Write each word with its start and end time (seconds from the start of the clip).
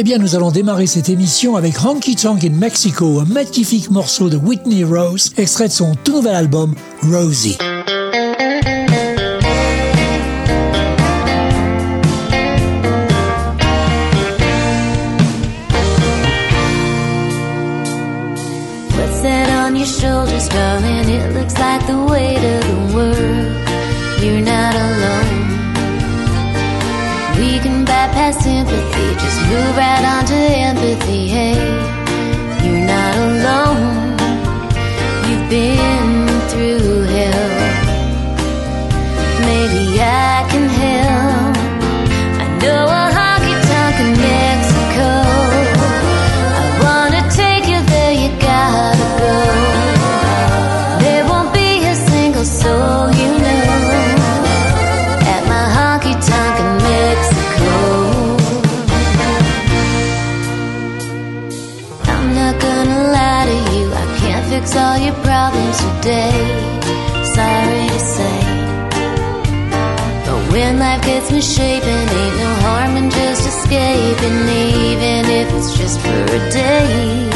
Eh 0.00 0.04
bien, 0.04 0.18
nous 0.18 0.36
allons 0.36 0.52
démarrer 0.52 0.86
cette 0.86 1.08
émission 1.08 1.56
avec 1.56 1.84
Honky 1.84 2.14
Tonk 2.14 2.44
in 2.44 2.50
Mexico, 2.50 3.18
un 3.18 3.24
magnifique 3.24 3.90
morceau 3.90 4.28
de 4.28 4.36
Whitney 4.36 4.84
Rose, 4.84 5.32
extrait 5.36 5.66
de 5.66 5.72
son 5.72 5.96
tout 5.96 6.12
nouvel 6.12 6.36
album 6.36 6.76
Rosie. 7.02 7.58
Move 29.48 29.76
right 29.76 30.04
on 30.04 30.26
to 30.26 30.34
empathy. 30.34 31.26
Hey, 31.28 31.77
escaping, 73.68 74.48
even 74.48 75.30
if 75.30 75.52
it's 75.52 75.76
just 75.76 76.00
for 76.00 76.08
a 76.08 76.50
day. 76.50 77.27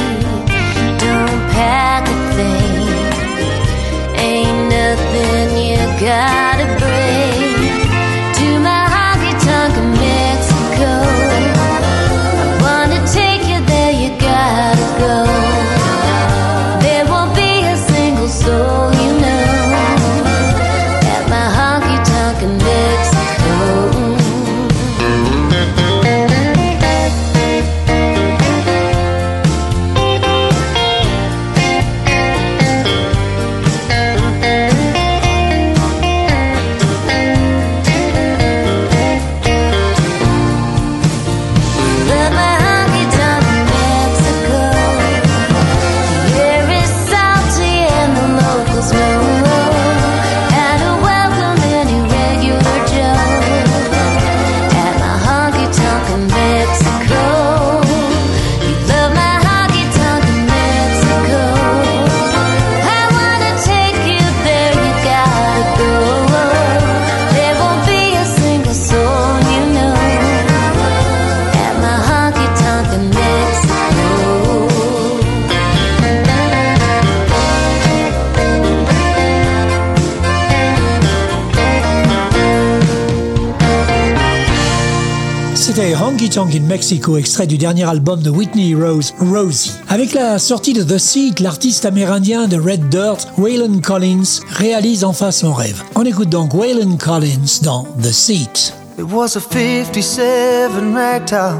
Tonk 86.53 86.61
in 86.61 86.67
Mexico, 86.67 87.17
extrait 87.17 87.47
du 87.47 87.57
dernier 87.57 87.85
album 87.85 88.21
de 88.21 88.31
Whitney 88.31 88.75
Rose, 88.75 89.15
Rosie. 89.21 89.73
Avec 89.89 90.13
la 90.13 90.39
sortie 90.39 90.73
de 90.73 90.83
The 90.83 90.99
Seat, 90.99 91.41
l'artiste 91.41 91.85
amérindien 91.85 92.47
de 92.47 92.59
Red 92.59 92.89
Dirt, 92.89 93.29
Waylon 93.39 93.81
Collins, 93.81 94.41
réalise 94.51 95.05
enfin 95.05 95.31
son 95.31 95.53
rêve. 95.53 95.83
On 95.95 96.05
écoute 96.05 96.29
donc 96.29 96.55
Waylon 96.55 96.97
Collins 96.97 97.61
dans 97.63 97.87
The 98.03 98.13
Seat. 98.13 98.75
It 98.99 99.05
was 99.11 99.37
a 99.37 99.41
57 99.41 100.95
ragtop. 100.95 101.55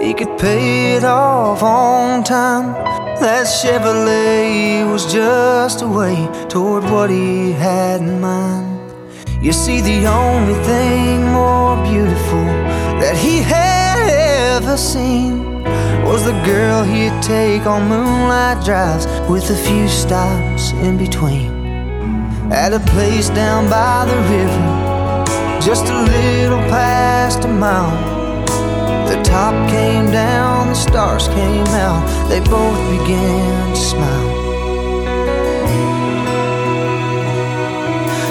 He 0.00 0.14
could 0.14 0.36
pay 0.38 0.96
it 0.96 1.04
off 1.04 1.62
on 1.62 2.22
time. 2.22 2.74
That 3.20 3.46
Chevrolet 3.46 4.84
was 4.90 5.06
just 5.10 5.82
a 5.82 5.86
way 5.86 6.16
toward 6.48 6.84
what 6.90 7.08
he 7.10 7.52
had 7.52 8.00
in 8.00 8.20
mind. 8.20 8.66
You 9.42 9.52
see, 9.52 9.80
the 9.80 10.06
only 10.06 10.54
thing 10.64 11.32
more 11.32 11.76
beautiful 11.84 12.44
that 13.00 13.16
he 13.16 13.40
had 13.42 13.67
seen 14.78 15.64
was 16.04 16.24
the 16.24 16.40
girl 16.46 16.84
he'd 16.84 17.20
take 17.20 17.66
on 17.66 17.88
moonlight 17.88 18.64
drives 18.64 19.06
with 19.28 19.50
a 19.50 19.56
few 19.56 19.88
stops 19.88 20.70
in 20.86 20.96
between. 20.96 21.50
At 22.52 22.72
a 22.72 22.80
place 22.92 23.28
down 23.30 23.68
by 23.68 24.06
the 24.06 24.16
river, 24.34 25.60
just 25.60 25.86
a 25.86 26.02
little 26.02 26.60
past 26.70 27.44
a 27.44 27.48
mile. 27.48 28.46
The 29.08 29.20
top 29.24 29.54
came 29.68 30.12
down, 30.12 30.68
the 30.68 30.74
stars 30.74 31.26
came 31.28 31.66
out, 31.86 32.06
they 32.28 32.40
both 32.40 32.78
began 32.98 33.70
to 33.70 33.76
smile. 33.76 34.28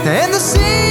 And 0.08 0.34
the 0.34 0.40
scene 0.40 0.87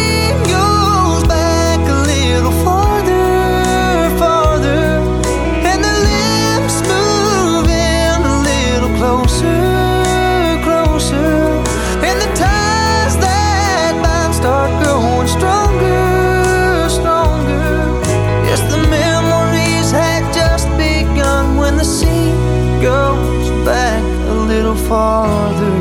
farther. 24.88 25.76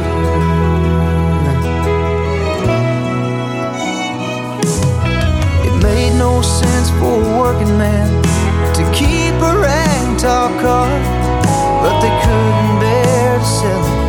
It 5.68 5.76
made 5.84 6.18
no 6.18 6.42
sense 6.42 6.90
for 7.00 7.14
a 7.22 7.40
working 7.40 7.78
man 7.78 8.10
to 8.74 8.84
keep 8.94 9.36
a 9.50 9.54
ragtop 9.66 10.52
car, 10.60 10.90
but 11.82 11.96
they 12.02 12.14
couldn't 12.24 12.80
bear 12.82 13.38
to 13.38 13.46
sell 13.46 13.86
it. 13.86 14.06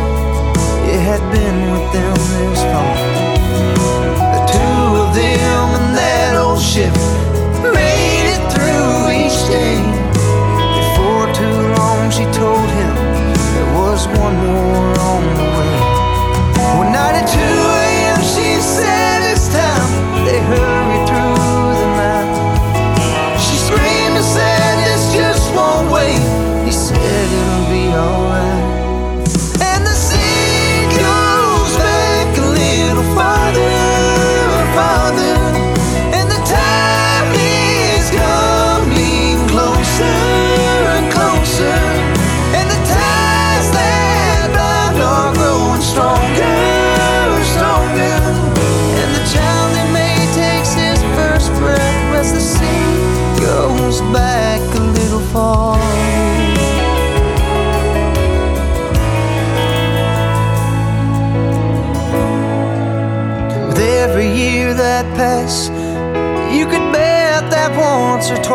It 0.93 1.01
had 1.09 1.23
been 1.31 1.57
with 1.73 1.87
them 1.93 2.17
this 2.39 2.61
far. 2.71 2.95
The 4.33 4.41
two 4.53 4.83
of 5.03 5.13
them 5.13 5.65
and 5.77 5.95
that 5.95 6.35
old 6.43 6.59
ship 6.59 6.96
one 14.05 14.35
more. 14.45 14.96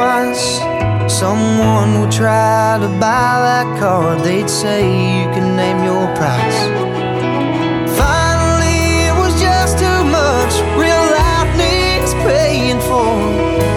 Twice. 0.03 0.59
Someone 1.07 2.01
would 2.01 2.11
try 2.11 2.79
to 2.81 2.89
buy 3.05 3.33
that 3.49 3.69
car, 3.79 4.17
they'd 4.27 4.51
say 4.51 4.81
you 5.19 5.27
can 5.35 5.55
name 5.63 5.79
your 5.91 6.07
price. 6.19 6.61
Finally, 8.03 8.83
it 9.09 9.15
was 9.23 9.33
just 9.47 9.79
too 9.85 10.03
much. 10.21 10.53
Real 10.85 11.05
life 11.23 11.51
needs 11.65 12.11
paying 12.27 12.81
for. 12.89 13.15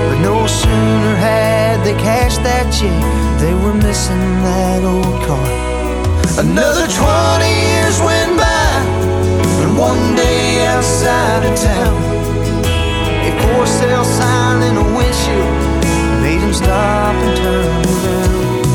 But 0.07 0.19
no 0.29 0.37
sooner 0.47 1.13
had 1.27 1.83
they 1.85 1.95
cashed 2.09 2.41
that 2.49 2.65
check, 2.77 3.01
they 3.41 3.53
were 3.63 3.77
missing 3.87 4.25
that 4.47 4.81
old 4.93 5.17
car. 5.27 5.49
Another 6.45 6.87
20 6.89 7.45
years 7.69 7.97
went 8.09 8.33
by, 8.45 8.71
and 9.61 9.71
one 9.77 10.03
day 10.15 10.65
outside 10.73 11.43
of 11.49 11.53
town, 11.69 11.97
a 13.29 13.31
for 13.41 13.65
sale 13.77 14.07
sign 14.17 14.63
in 14.67 14.75
a 14.83 14.85
windshield 14.97 15.54
stop 16.55 17.15
and 17.15 17.37
turn 17.37 17.65
around. 17.65 18.65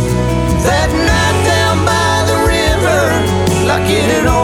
That 0.68 0.90
night 1.10 1.38
down 1.52 1.76
by 1.88 2.14
the 2.30 2.38
river, 2.54 3.00
like 3.66 3.88
it 3.88 4.08
had 4.14 4.39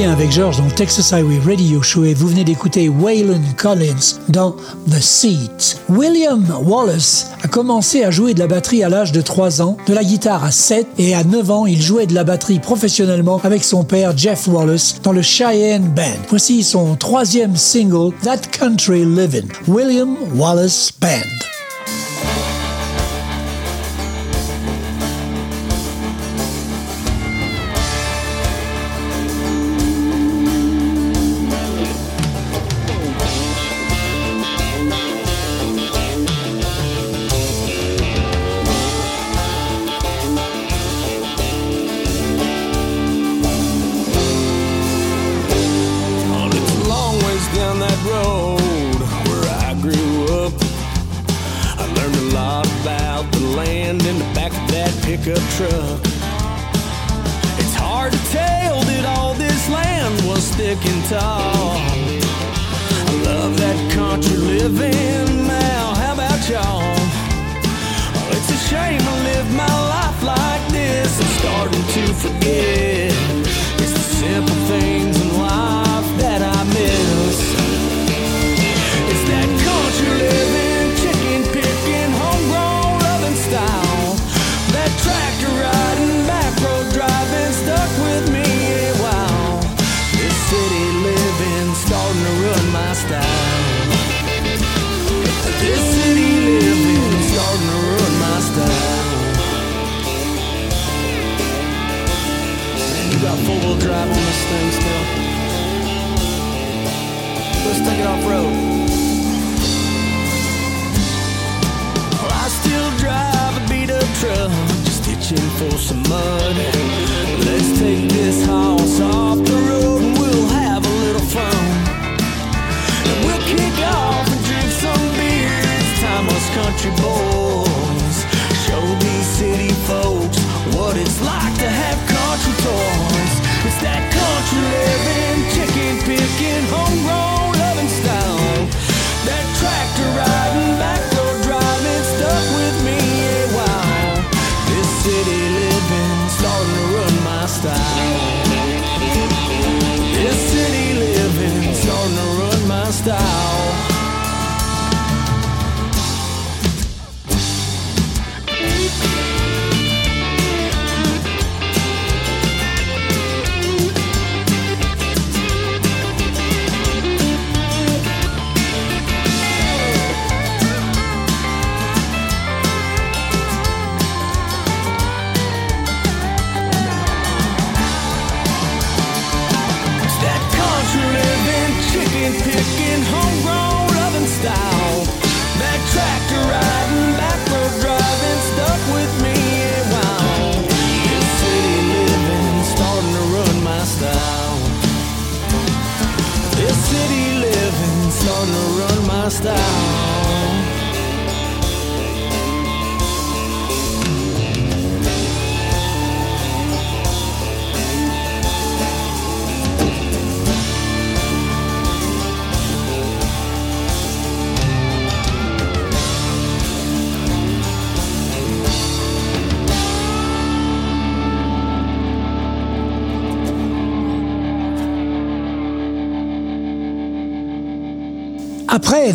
bien 0.00 0.12
avec 0.12 0.32
George 0.32 0.56
dans 0.56 0.70
Texas 0.70 1.12
Highway 1.12 1.38
Radio 1.44 1.82
Show 1.82 2.04
et 2.04 2.14
vous 2.14 2.28
venez 2.28 2.42
d'écouter 2.42 2.88
Waylon 2.88 3.42
Collins 3.58 4.16
dans 4.30 4.52
The 4.88 4.98
Seat. 4.98 5.78
William 5.90 6.42
Wallace 6.64 7.26
a 7.42 7.48
commencé 7.48 8.02
à 8.02 8.10
jouer 8.10 8.32
de 8.32 8.38
la 8.38 8.46
batterie 8.46 8.82
à 8.82 8.88
l'âge 8.88 9.12
de 9.12 9.20
3 9.20 9.60
ans, 9.60 9.76
de 9.86 9.92
la 9.92 10.02
guitare 10.02 10.42
à 10.42 10.52
7 10.52 10.86
et 10.96 11.14
à 11.14 11.22
9 11.22 11.50
ans, 11.50 11.66
il 11.66 11.82
jouait 11.82 12.06
de 12.06 12.14
la 12.14 12.24
batterie 12.24 12.60
professionnellement 12.60 13.42
avec 13.44 13.62
son 13.62 13.84
père 13.84 14.16
Jeff 14.16 14.48
Wallace 14.48 15.02
dans 15.02 15.12
le 15.12 15.20
Cheyenne 15.20 15.92
Band. 15.94 16.24
Voici 16.30 16.62
son 16.62 16.96
troisième 16.96 17.56
single, 17.56 18.14
That 18.22 18.48
Country 18.58 19.04
Livin', 19.04 19.48
William 19.68 20.16
Wallace 20.34 20.92
Band. 20.98 21.59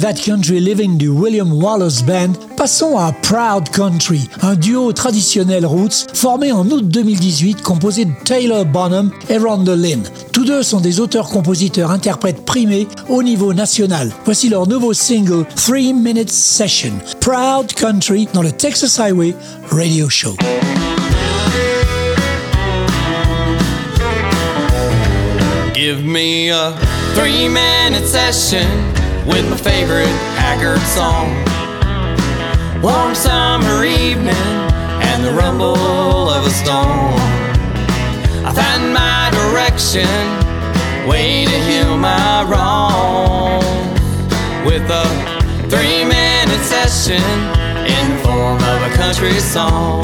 That 0.05 0.21
Country 0.23 0.59
Living 0.59 0.99
du 0.99 1.07
William 1.07 1.51
Wallace 1.51 2.03
Band, 2.03 2.33
passons 2.55 2.95
à 2.95 3.11
Proud 3.11 3.69
Country, 3.69 4.29
un 4.43 4.53
duo 4.53 4.93
traditionnel 4.93 5.65
roots 5.65 6.05
formé 6.13 6.51
en 6.51 6.63
août 6.69 6.87
2018 6.87 7.63
composé 7.63 8.05
de 8.05 8.11
Taylor 8.23 8.65
Bonham 8.65 9.09
et 9.29 9.39
Rhonda 9.39 9.75
Lynn. 9.75 10.03
Tous 10.31 10.45
deux 10.45 10.61
sont 10.61 10.79
des 10.79 10.99
auteurs-compositeurs-interprètes 10.99 12.45
primés 12.45 12.87
au 13.09 13.23
niveau 13.23 13.51
national. 13.55 14.11
Voici 14.25 14.47
leur 14.47 14.67
nouveau 14.67 14.93
single 14.93 15.43
3 15.55 15.93
Minute 15.93 16.29
Session, 16.29 16.93
Proud 17.19 17.73
Country 17.73 18.27
dans 18.31 18.43
le 18.43 18.51
Texas 18.51 18.99
Highway 18.99 19.33
Radio 19.71 20.07
Show. 20.07 20.35
Give 25.73 26.05
me 26.05 26.51
a 26.51 26.73
three 27.15 27.49
session 28.05 29.04
with 29.25 29.49
my 29.49 29.57
favorite 29.57 30.15
Haggard 30.37 30.81
song. 30.81 31.33
Warm 32.81 33.15
summer 33.15 33.83
evening 33.83 34.35
and 35.01 35.23
the 35.23 35.31
rumble 35.31 36.29
of 36.29 36.45
a 36.45 36.49
storm. 36.49 37.15
I 38.45 38.51
find 38.53 38.93
my 38.93 39.31
direction, 39.33 40.07
way 41.09 41.45
to 41.45 41.57
heal 41.67 41.97
my 41.97 42.43
wrong. 42.49 43.63
With 44.65 44.89
a 44.89 45.05
three 45.69 46.05
minute 46.05 46.63
session 46.63 47.23
in 47.95 48.03
the 48.11 48.19
form 48.23 48.61
of 48.61 48.81
a 48.83 48.95
country 48.95 49.39
song. 49.39 50.01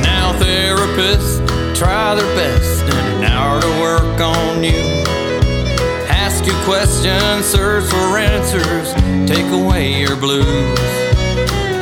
Now 0.00 0.32
therapists 0.38 1.40
try 1.76 2.14
their 2.14 2.34
best 2.36 2.82
in 2.84 3.06
an 3.16 3.24
hour 3.24 3.60
to 3.60 3.68
work 3.80 4.20
on 4.20 4.64
you 4.64 4.72
you 4.72 5.01
questions, 6.64 7.44
search 7.46 7.84
for 7.84 8.18
answers, 8.18 8.94
take 9.28 9.46
away 9.52 10.00
your 10.00 10.16
blues. 10.16 10.78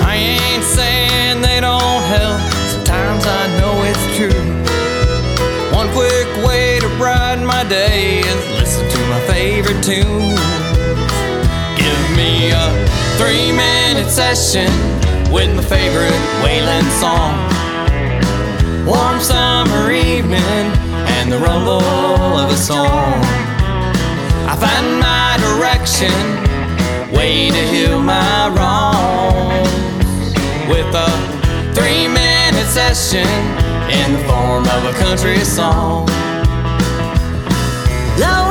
I 0.01 0.17
ain't 0.17 0.65
saying 0.65 1.43
they 1.43 1.61
don't 1.61 2.03
help, 2.05 2.41
sometimes 2.73 3.25
I 3.27 3.43
know 3.59 3.75
it's 3.85 4.07
true. 4.17 4.61
One 5.77 5.89
quick 5.93 6.29
way 6.47 6.81
to 6.81 6.89
brighten 6.97 7.45
my 7.45 7.65
day 7.65 8.21
is 8.21 8.43
listen 8.59 8.89
to 8.89 8.99
my 9.09 9.21
favorite 9.27 9.83
tune. 9.83 10.37
Give 11.77 12.17
me 12.17 12.51
a 12.51 12.67
three 13.19 13.53
minute 13.53 14.11
session 14.11 14.71
with 15.31 15.55
my 15.55 15.63
favorite 15.63 16.21
Waylon 16.43 16.89
song. 17.01 17.37
Warm 18.87 19.21
summer 19.21 19.93
evening 19.93 20.67
and 21.17 21.31
the 21.31 21.39
rumble 21.39 21.83
of 21.83 22.51
a 22.51 22.57
song. 22.57 23.40
I 24.51 24.57
find 24.57 24.99
my 24.99 25.39
direction, 25.47 26.11
way 27.15 27.51
to 27.51 27.63
heal 27.73 28.03
my 28.03 28.49
wrongs. 28.49 29.71
With 30.69 30.93
a 30.93 31.09
three 31.73 32.09
minute 32.09 32.67
session 32.67 33.29
in 33.89 34.15
the 34.15 34.19
form 34.27 34.65
of 34.67 34.85
a 34.87 34.95
country 34.99 35.39
song. 35.45 36.09
Loretta, 38.19 38.50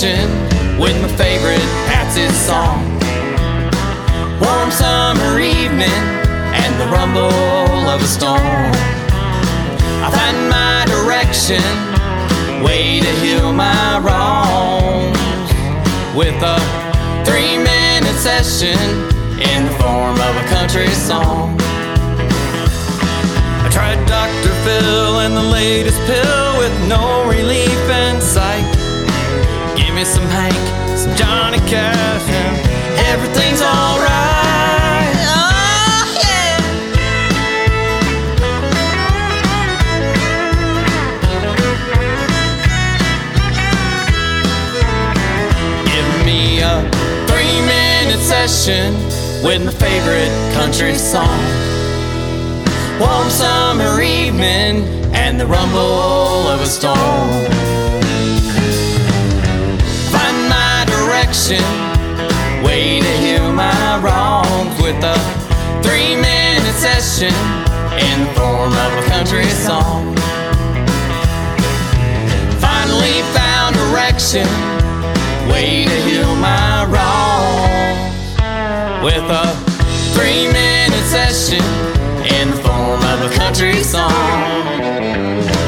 session 0.00 0.30
with 0.80 0.96
my 1.02 1.08
favorite 1.16 1.60
Patsy's 1.86 2.34
song. 2.34 2.80
Warm 4.40 4.70
summer 4.70 5.38
evening 5.38 6.02
and 6.56 6.72
the 6.80 6.86
rumble 6.86 7.84
of 7.92 8.00
a 8.00 8.06
storm. 8.06 8.72
I 10.00 10.08
find 10.08 10.38
my 10.48 10.86
direction, 10.88 11.60
way 12.64 13.00
to 13.00 13.12
heal 13.20 13.52
my 13.52 14.00
wrongs. 14.00 15.18
With 16.16 16.40
a 16.42 16.58
three 17.26 17.58
minute 17.58 18.16
session 18.16 18.80
in 19.36 19.66
the 19.66 19.74
form 19.82 20.16
of 20.16 20.34
a 20.36 20.46
country 20.48 20.88
song. 20.88 21.58
I 23.64 23.68
tried 23.70 24.00
Dr. 24.06 24.52
Phil 24.64 25.20
and 25.20 25.36
the 25.36 25.42
latest 25.42 26.00
pill 26.06 26.58
with 26.58 26.88
no 26.88 27.19
me 30.00 30.06
some 30.06 30.26
Hank, 30.28 30.54
some 30.96 31.14
Johnny 31.14 31.58
Cash, 31.68 32.22
and 32.28 32.56
everything's 33.12 33.60
alright. 33.60 35.14
Oh, 35.28 36.06
yeah. 36.24 36.56
Give 45.84 46.10
me 46.24 46.60
a 46.60 46.80
three 47.28 47.60
minute 47.66 48.20
session 48.20 48.94
with 49.44 49.64
my 49.66 49.72
favorite 49.72 50.32
country 50.54 50.94
song. 50.94 51.40
Warm 52.98 53.28
summer 53.28 54.00
evening 54.00 54.84
and 55.14 55.38
the 55.38 55.46
rumble 55.46 56.48
of 56.48 56.62
a 56.62 56.66
storm. 56.66 57.60
Direction, 61.40 62.62
way 62.62 63.00
to 63.00 63.12
heal 63.18 63.52
my 63.52 63.98
wrongs 64.02 64.82
with 64.82 65.02
a 65.02 65.16
three 65.82 66.14
minute 66.14 66.74
session 66.74 67.32
in 67.98 68.24
the 68.24 68.32
form 68.34 68.72
of 68.72 68.92
a 68.98 69.08
country 69.08 69.46
song. 69.46 70.14
Finally 72.60 73.22
found 73.32 73.74
direction 73.74 74.46
way 75.50 75.84
to 75.86 75.96
heal 76.02 76.34
my 76.36 76.84
wrongs 76.92 78.12
with 79.02 79.24
a 79.30 79.46
three 80.12 80.46
minute 80.52 81.06
session 81.06 81.64
in 82.38 82.50
the 82.50 82.56
form 82.56 83.00
of 83.02 83.32
a 83.32 83.34
country 83.34 83.82
song. 83.82 85.59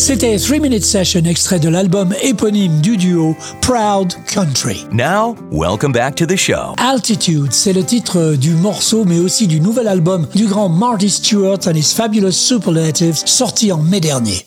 C'était 0.00 0.38
3 0.38 0.60
Minute 0.60 0.82
Session, 0.82 1.20
extrait 1.26 1.60
de 1.60 1.68
l'album 1.68 2.14
éponyme 2.22 2.80
du 2.80 2.96
duo 2.96 3.36
Proud 3.60 4.14
Country. 4.26 4.86
Now, 4.90 5.36
welcome 5.52 5.92
back 5.92 6.14
to 6.14 6.24
the 6.24 6.36
show. 6.36 6.74
Altitude, 6.78 7.52
c'est 7.52 7.74
le 7.74 7.84
titre 7.84 8.34
du 8.34 8.52
morceau, 8.52 9.04
mais 9.04 9.18
aussi 9.18 9.46
du 9.46 9.60
nouvel 9.60 9.86
album 9.86 10.26
du 10.34 10.46
grand 10.46 10.70
Marty 10.70 11.10
Stewart 11.10 11.58
and 11.66 11.74
his 11.74 11.92
Fabulous 11.94 12.32
Superlatives, 12.32 13.22
sorti 13.26 13.72
en 13.72 13.82
mai 13.82 14.00
dernier. 14.00 14.46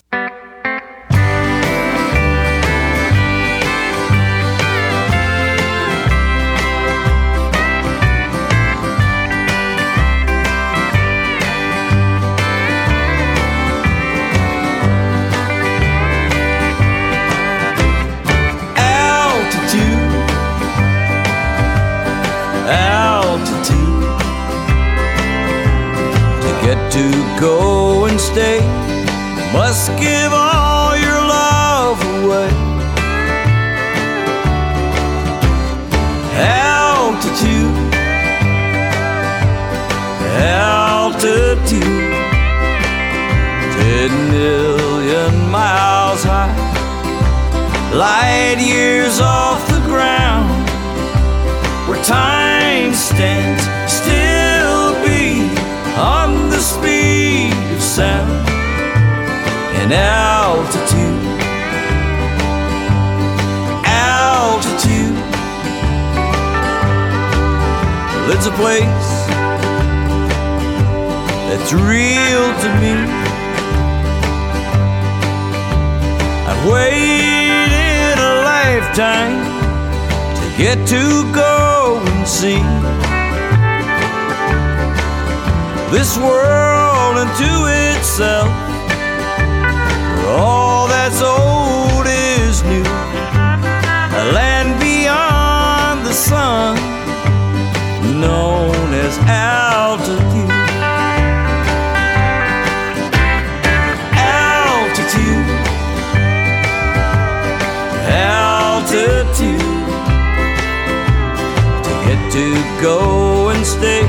To 112.33 112.51
go 112.81 113.49
and 113.49 113.63
stay, 113.63 114.01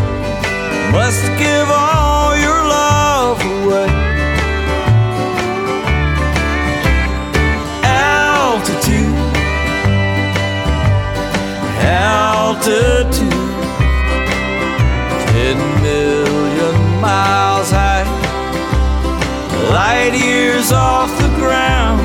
must 0.90 1.22
give 1.38 1.68
all 1.68 2.34
your 2.34 2.56
love 2.76 3.38
away. 3.38 3.88
Altitude. 7.84 9.14
Altitude. 11.84 13.30
Ten 15.28 15.58
million 15.82 17.00
miles 17.02 17.70
high. 17.70 18.06
Light 19.68 20.14
years 20.14 20.72
off 20.72 21.10
the 21.20 21.28
ground. 21.37 22.00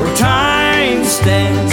Where 0.00 0.16
time 0.16 1.04
stands 1.04 1.65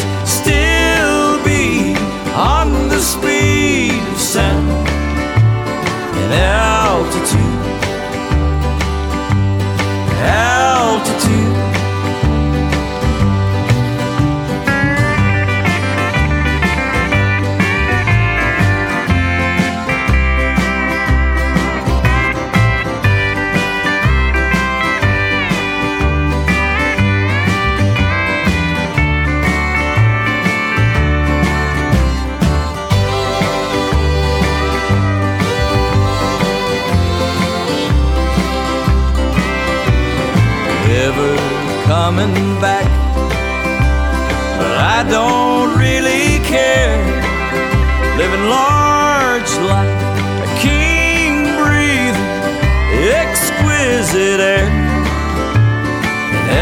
exquisite 54.14 54.40
air. 54.40 54.70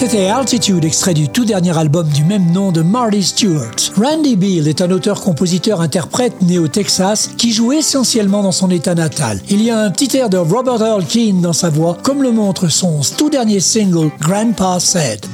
C'était 0.00 0.28
Altitude, 0.28 0.86
extrait 0.86 1.12
du 1.12 1.28
tout 1.28 1.44
dernier 1.44 1.76
album 1.76 2.08
du 2.08 2.24
même 2.24 2.52
nom 2.52 2.72
de 2.72 2.80
Marty 2.80 3.22
Stewart. 3.22 3.76
Randy 3.98 4.34
Beal 4.34 4.66
est 4.66 4.80
un 4.80 4.90
auteur-compositeur-interprète 4.90 6.40
né 6.40 6.58
au 6.58 6.68
Texas 6.68 7.28
qui 7.36 7.52
joue 7.52 7.72
essentiellement 7.72 8.42
dans 8.42 8.50
son 8.50 8.70
état 8.70 8.94
natal. 8.94 9.38
Il 9.50 9.62
y 9.62 9.70
a 9.70 9.78
un 9.78 9.90
petit 9.90 10.16
air 10.16 10.30
de 10.30 10.38
Robert 10.38 10.80
Earl 10.80 11.04
Keane 11.04 11.42
dans 11.42 11.52
sa 11.52 11.68
voix, 11.68 11.98
comme 12.02 12.22
le 12.22 12.32
montre 12.32 12.68
son 12.68 13.02
tout 13.18 13.28
dernier 13.28 13.60
single 13.60 14.10
Grandpa 14.18 14.80
Said. 14.80 15.26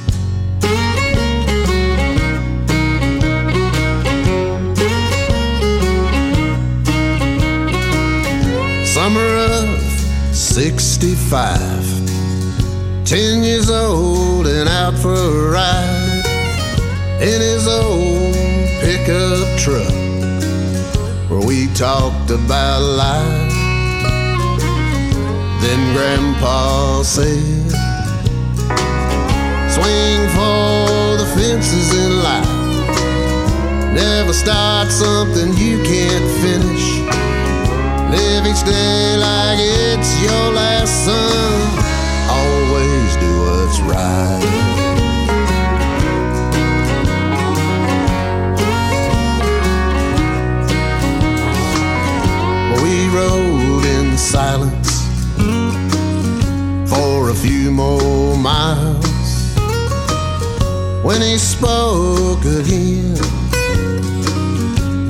Summer 8.83 9.47
of 9.47 10.33
65. 10.33 11.86
Ten 13.07 13.41
years 13.41 13.69
old 13.69 14.47
and 14.47 14.67
out 14.67 14.93
for 14.97 15.13
a 15.13 15.49
ride 15.49 16.25
in 17.21 17.39
his 17.39 17.65
old 17.65 18.35
pickup 18.83 19.47
truck 19.57 19.93
where 21.29 21.39
we 21.39 21.67
talked 21.67 22.31
about 22.31 22.81
life. 22.81 23.53
Then 25.61 25.93
Grandpa 25.95 27.03
said, 27.03 27.71
Swing 29.71 30.27
for 30.35 31.15
the 31.15 31.31
fences 31.33 31.93
in 31.95 32.21
life. 32.21 33.93
Never 33.93 34.33
start 34.33 34.91
something 34.91 35.53
you 35.53 35.81
can't 35.83 36.29
finish. 36.43 36.99
Live 38.11 38.45
each 38.45 38.65
day 38.65 39.15
like 39.15 39.59
it's 39.61 40.21
your 40.21 40.51
last. 40.51 40.67
Right. 43.87 44.43
We 52.83 53.07
rode 53.15 53.85
in 53.85 54.17
silence 54.17 55.07
for 56.89 57.29
a 57.29 57.33
few 57.33 57.71
more 57.71 58.35
miles. 58.37 59.55
When 61.01 61.21
he 61.21 61.37
spoke 61.37 62.43
again, 62.43 63.17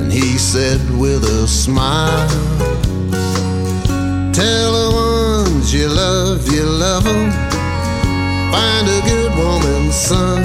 and 0.00 0.12
he 0.12 0.38
said 0.38 0.80
with 0.96 1.24
a 1.24 1.48
smile, 1.48 2.28
Tell 4.32 4.72
the 4.72 4.90
ones 4.94 5.74
you 5.74 5.88
love, 5.88 6.48
you 6.52 6.62
love 6.62 7.02
them. 7.02 7.47
Find 8.52 8.88
a 8.88 9.00
good 9.02 9.32
woman, 9.36 9.92
son. 9.92 10.44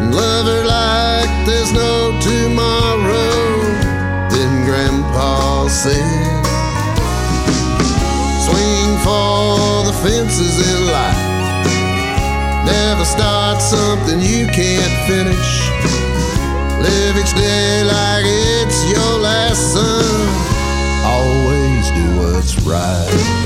And 0.00 0.14
love 0.14 0.46
her 0.46 0.64
like 0.64 1.30
there's 1.46 1.72
no 1.72 2.18
tomorrow. 2.20 3.32
Then 4.30 4.64
Grandpa 4.64 5.68
said, 5.68 6.44
Swing 8.46 8.90
for 9.06 9.84
the 9.88 9.96
fences 10.02 10.56
in 10.70 10.80
life. 10.98 11.22
Never 12.64 13.04
start 13.04 13.60
something 13.60 14.20
you 14.20 14.46
can't 14.46 14.96
finish. 15.06 15.50
Live 16.82 17.16
each 17.16 17.34
day 17.34 17.84
like 17.84 18.24
it's 18.26 18.84
your 18.90 19.18
last 19.20 19.72
son 19.74 20.52
always 21.04 21.90
do 21.90 22.16
what's 22.18 22.60
right. 22.62 23.41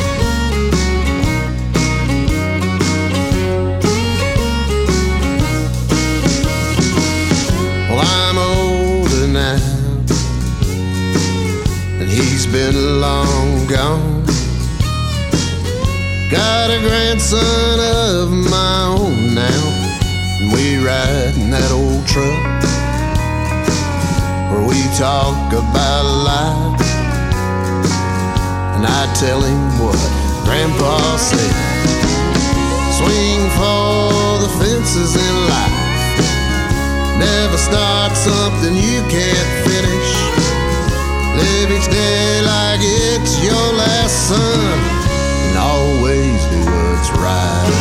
Been 12.57 13.01
long 13.03 13.66
gone. 13.66 14.25
Got 16.31 16.71
a 16.71 16.81
grandson 16.81 17.79
of 18.01 18.31
my 18.31 18.97
own 18.97 19.35
now, 19.35 19.62
and 20.40 20.51
we 20.55 20.79
ride 20.79 21.35
in 21.37 21.51
that 21.51 21.71
old 21.71 22.07
truck 22.12 22.45
where 24.49 24.66
we 24.73 24.81
talk 24.97 25.53
about 25.53 26.05
life. 26.33 26.81
And 28.75 28.85
I 29.01 29.03
tell 29.21 29.40
him 29.51 29.62
what 29.83 30.01
Grandpa 30.47 30.97
said, 31.29 31.57
swing 32.99 33.42
for 33.59 34.40
the 34.45 34.51
fences 34.61 35.12
in 35.27 35.35
life. 35.55 35.77
Never 37.21 37.59
start 37.59 38.12
something 38.16 38.75
you 38.75 39.03
can't 39.12 39.51
finish. 39.69 39.96
Live 41.37 41.70
each 41.70 41.88
day 41.90 42.40
like 42.42 42.81
it's 42.83 43.38
your 43.44 43.66
last 43.75 44.29
son, 44.29 44.79
and 45.49 45.59
always 45.59 46.44
do 46.46 46.61
what's 46.64 47.11
right. 47.11 47.76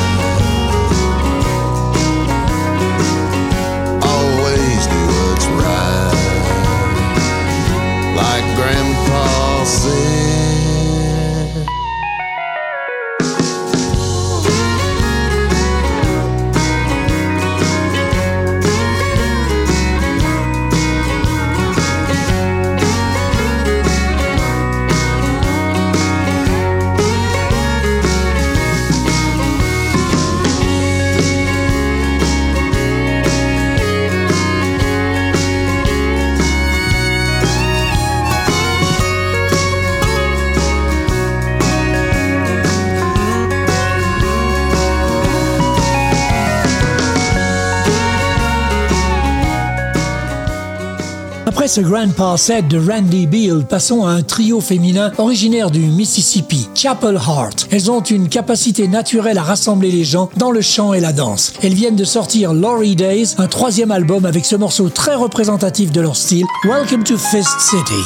Ce 51.75 51.81
Grandpa 51.81 52.38
Set 52.38 52.69
de 52.69 52.79
Randy 52.79 53.27
Beal, 53.27 53.65
passons 53.65 54.05
à 54.05 54.11
un 54.11 54.21
trio 54.21 54.61
féminin 54.61 55.11
originaire 55.17 55.69
du 55.69 55.81
Mississippi, 55.81 56.69
Chapel 56.73 57.15
Heart. 57.15 57.67
Elles 57.69 57.91
ont 57.91 57.99
une 57.99 58.29
capacité 58.29 58.88
naturelle 58.88 59.38
à 59.38 59.43
rassembler 59.43 59.91
les 59.91 60.05
gens 60.05 60.29
dans 60.38 60.51
le 60.51 60.61
chant 60.61 60.93
et 60.93 61.01
la 61.01 61.11
danse. 61.11 61.51
Elles 61.61 61.73
viennent 61.73 61.97
de 61.97 62.05
sortir 62.05 62.53
Laurie 62.53 62.95
Days, 62.95 63.35
un 63.39 63.47
troisième 63.47 63.91
album 63.91 64.25
avec 64.25 64.45
ce 64.45 64.55
morceau 64.55 64.88
très 64.88 65.15
représentatif 65.15 65.91
de 65.91 65.99
leur 65.99 66.15
style, 66.15 66.45
Welcome 66.63 67.03
to 67.03 67.17
Fist 67.17 67.59
City. 67.59 68.03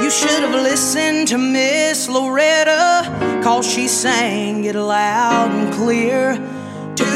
You 0.00 0.08
should 0.08 0.42
have 0.42 0.64
listened 0.64 1.28
to 1.28 1.36
Miss 1.36 2.08
Loretta, 2.08 3.02
cause 3.42 3.70
she 3.70 3.86
sang 3.86 4.64
it 4.64 4.76
loud 4.76 5.50
and 5.50 5.70
clear. 5.72 6.40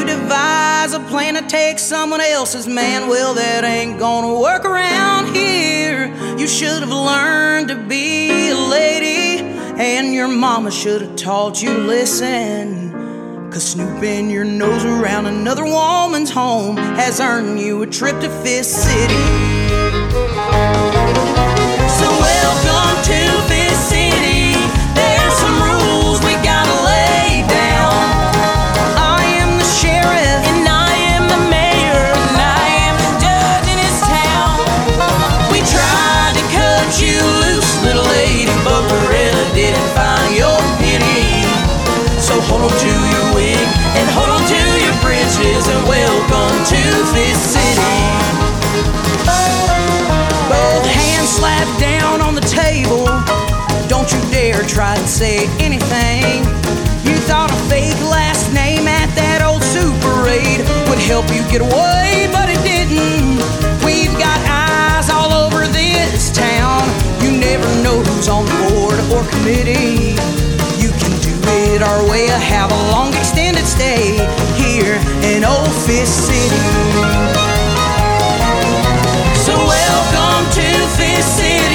Devise 0.05 0.93
a 0.93 0.99
plan 1.09 1.33
to 1.33 1.41
take 1.47 1.79
someone 1.79 2.21
else's 2.21 2.67
man, 2.67 3.09
well, 3.09 3.33
that 3.33 3.63
ain't 3.63 3.97
gonna 3.97 4.39
work 4.39 4.63
around 4.65 5.33
here. 5.35 6.13
You 6.37 6.47
should 6.47 6.81
have 6.81 6.89
learned 6.89 7.69
to 7.69 7.75
be 7.75 8.49
a 8.49 8.55
lady, 8.55 9.43
and 9.77 10.13
your 10.13 10.27
mama 10.27 10.71
should 10.71 11.01
have 11.01 11.15
taught 11.15 11.61
you 11.61 11.73
to 11.73 11.79
listen. 11.79 12.91
Cause 13.51 13.71
snooping 13.71 14.29
your 14.29 14.43
nose 14.43 14.83
around 14.83 15.27
another 15.27 15.63
woman's 15.63 16.29
home 16.29 16.77
has 16.77 17.19
earned 17.19 17.59
you 17.59 17.81
a 17.83 17.87
trip 17.87 18.19
to 18.19 18.29
Fist 18.43 18.83
City. 18.83 20.44
Don't 54.05 54.21
you 54.21 54.31
dare 54.31 54.61
try 54.61 54.95
to 54.95 55.07
say 55.07 55.47
anything. 55.57 56.45
You 57.01 57.17
thought 57.25 57.49
a 57.49 57.57
fake 57.65 57.97
last 58.05 58.53
name 58.53 58.85
at 58.85 59.09
that 59.17 59.41
old 59.41 59.65
super 59.65 59.97
parade 60.21 60.61
would 60.85 61.01
help 61.01 61.25
you 61.33 61.41
get 61.49 61.65
away, 61.65 62.29
but 62.29 62.45
it 62.45 62.61
didn't. 62.61 63.41
We've 63.81 64.13
got 64.21 64.37
eyes 64.45 65.09
all 65.09 65.33
over 65.33 65.65
this 65.73 66.29
town. 66.29 66.85
You 67.25 67.33
never 67.33 67.65
know 67.81 67.97
who's 67.97 68.29
on 68.29 68.45
the 68.45 68.53
board 68.69 69.01
or 69.09 69.25
committee. 69.41 70.13
You 70.77 70.93
can 71.01 71.13
do 71.25 71.33
it 71.73 71.81
our 71.81 72.05
way 72.05 72.29
or 72.29 72.37
have 72.37 72.69
a 72.69 72.81
long 72.93 73.09
extended 73.09 73.65
stay 73.65 74.21
here 74.53 75.01
in 75.33 75.41
Old 75.41 75.73
Fist 75.81 76.29
City. 76.29 76.61
So 79.41 79.57
welcome 79.57 80.45
to 80.61 80.67
Fist 80.93 81.41
City. 81.41 81.74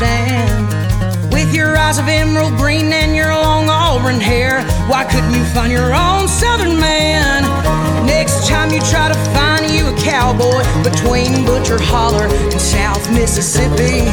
Understand. 0.00 1.32
With 1.32 1.52
your 1.52 1.76
eyes 1.76 1.98
of 1.98 2.06
emerald 2.06 2.56
green 2.56 2.92
and 2.92 3.16
your 3.16 3.34
long 3.34 3.68
auburn 3.68 4.20
hair, 4.20 4.62
why 4.86 5.02
couldn't 5.02 5.34
you 5.34 5.44
find 5.46 5.72
your 5.72 5.92
own 5.92 6.28
southern 6.28 6.78
man? 6.78 7.42
Next 8.06 8.46
time 8.46 8.70
you 8.70 8.78
try 8.78 9.08
to 9.08 9.18
find 9.34 9.68
you 9.68 9.88
a 9.88 9.96
cowboy 9.98 10.62
between 10.84 11.44
Butcher 11.44 11.82
Holler 11.82 12.26
and 12.30 12.60
South 12.60 13.10
Mississippi, 13.10 14.06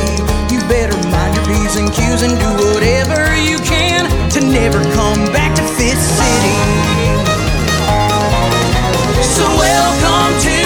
you 0.49 0.59
better 0.65 0.97
mind 1.13 1.35
your 1.37 1.45
P's 1.45 1.77
and 1.77 1.93
Q's 1.93 2.23
and 2.23 2.33
do 2.33 2.49
whatever 2.73 3.37
you 3.37 3.59
can 3.59 4.09
to 4.31 4.41
never 4.41 4.81
come 4.97 5.21
back 5.37 5.55
to 5.55 5.61
Fist 5.77 6.01
City. 6.17 6.57
So 9.21 9.45
welcome 9.53 10.33
to 10.49 10.64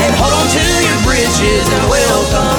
and 0.00 0.14
hold 0.16 0.32
on 0.32 0.46
to 0.48 0.64
your 0.86 0.98
britches 1.04 1.68
and 1.68 1.84
welcome 1.90 2.49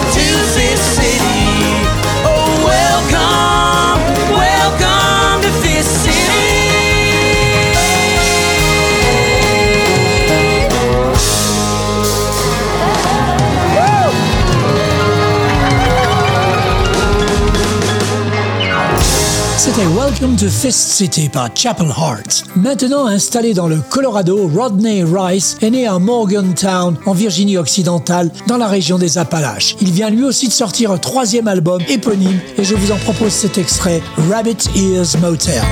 Welcome 19.78 20.36
to 20.36 20.50
Fist 20.50 20.92
City 20.92 21.30
par 21.30 21.50
Chapel 21.56 21.88
Hearts. 21.88 22.44
Maintenant 22.58 23.08
installé 23.08 23.54
dans 23.54 23.70
le 23.70 23.78
Colorado, 23.78 24.50
Rodney 24.54 25.02
Rice 25.02 25.58
est 25.62 25.70
né 25.70 25.88
à 25.88 25.98
Morgantown, 25.98 26.98
en 27.06 27.14
Virginie 27.14 27.58
occidentale, 27.58 28.30
dans 28.48 28.58
la 28.58 28.68
région 28.68 28.98
des 28.98 29.18
Appalaches. 29.18 29.78
Il 29.80 29.92
vient 29.92 30.10
lui 30.10 30.24
aussi 30.24 30.50
de 30.50 30.52
sortir 30.52 30.92
un 30.92 30.98
troisième 30.98 31.48
album 31.48 31.82
éponyme 31.88 32.38
et 32.58 32.66
je 32.66 32.76
vous 32.76 32.92
en 32.92 32.98
propose 32.98 33.32
cet 33.32 33.58
extrait, 33.58 34.04
Rabbit 34.30 34.70
Ears 34.76 35.18
Motel. 35.22 35.64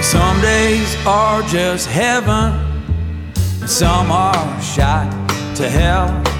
Some 0.00 0.40
days 0.40 0.96
are 1.06 1.42
just 1.46 1.86
heaven, 1.86 2.54
some 3.66 4.10
are 4.10 4.46
shot 4.62 5.06
to 5.56 5.64
hell. 5.64 6.33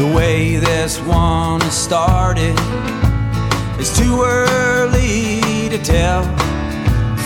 The 0.00 0.06
way 0.06 0.56
this 0.56 0.98
one 1.00 1.60
has 1.60 1.76
started 1.76 2.58
is 3.78 3.94
too 3.94 4.22
early 4.22 5.68
to 5.68 5.76
tell. 5.76 6.24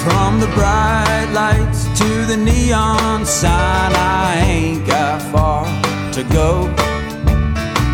From 0.02 0.40
the 0.40 0.48
bright 0.58 1.30
lights 1.32 1.84
to 2.00 2.08
the 2.26 2.36
neon 2.36 3.24
sign, 3.26 3.92
I 3.94 4.42
ain't 4.44 4.84
got 4.88 5.22
far 5.30 5.66
to 6.14 6.24
go. 6.34 6.66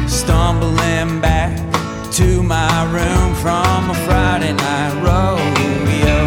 Stumbling 0.08 1.20
back 1.20 1.58
to 2.12 2.42
my 2.42 2.84
room 2.90 3.34
from 3.34 3.90
a 3.90 3.96
Friday 4.06 4.54
night 4.54 4.94
rodeo. 5.04 6.18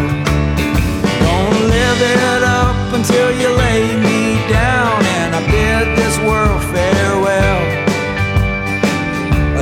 Don't 1.26 1.60
live 1.74 2.00
it 2.14 2.42
up 2.44 2.94
until 2.94 3.32
you 3.36 3.48
lay 3.48 3.96
me 3.96 4.38
down, 4.48 5.04
and 5.18 5.34
I 5.34 5.40
bid 5.50 5.98
this 5.98 6.16
world 6.18 6.62
farewell. 6.72 7.53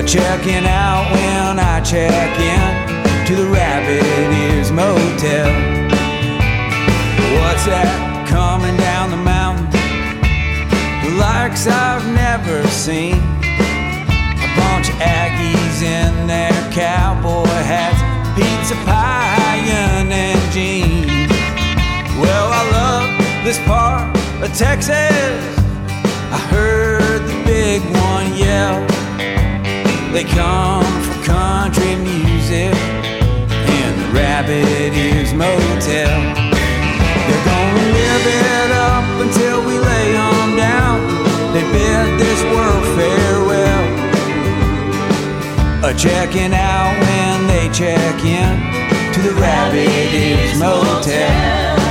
Checking 0.06 0.66
out 0.66 1.10
when 1.12 1.58
I 1.58 1.80
check 1.80 2.38
in 2.38 3.26
to 3.26 3.34
the 3.34 3.46
Rabbit 3.48 4.04
Ears 4.52 4.70
Motel. 4.70 5.48
What's 7.40 7.64
that 7.64 8.28
coming 8.28 8.76
down 8.76 9.10
the 9.10 9.16
mountain? 9.16 9.70
The 11.02 11.16
likes 11.16 11.66
I've 11.66 12.04
never 12.12 12.66
seen. 12.68 13.14
A 13.16 14.48
bunch 14.58 14.90
of 14.90 14.96
Aggies 15.00 15.80
in 15.80 16.26
their 16.26 16.52
cowboy 16.72 17.46
hats, 17.64 18.02
pizza 18.36 18.74
pie 18.84 19.62
and 19.64 20.52
jeans. 20.52 21.30
Well, 22.20 22.48
I 22.52 22.62
love 22.70 23.44
this 23.44 23.58
part 23.64 24.14
of 24.42 24.52
Texas. 24.54 25.58
I 26.30 26.38
heard 26.50 27.22
the 27.22 27.44
big 27.46 27.80
one 27.96 28.36
yell. 28.36 28.91
They 30.12 30.25
come 30.25 30.85
for 31.01 31.25
country 31.25 31.96
music 31.96 32.75
and 32.75 33.92
the 33.98 34.09
Rabbit 34.12 34.92
Ears 34.94 35.33
Motel. 35.33 36.20
They're 37.27 37.44
gonna 37.46 37.87
live 37.96 38.27
it 38.27 38.70
up 38.72 39.05
until 39.25 39.64
we 39.64 39.79
lay 39.79 40.14
'em 40.14 40.55
down. 40.55 41.01
They 41.55 41.62
bid 41.72 42.20
this 42.20 42.42
world 42.53 42.85
farewell. 42.94 43.85
A 45.83 45.94
checking 45.94 46.53
out 46.53 46.92
when 47.01 47.46
they 47.46 47.70
check 47.70 48.22
in 48.22 48.55
to 49.14 49.20
the 49.22 49.33
Rabbit 49.40 50.12
Ears 50.12 50.59
Motel. 50.59 51.81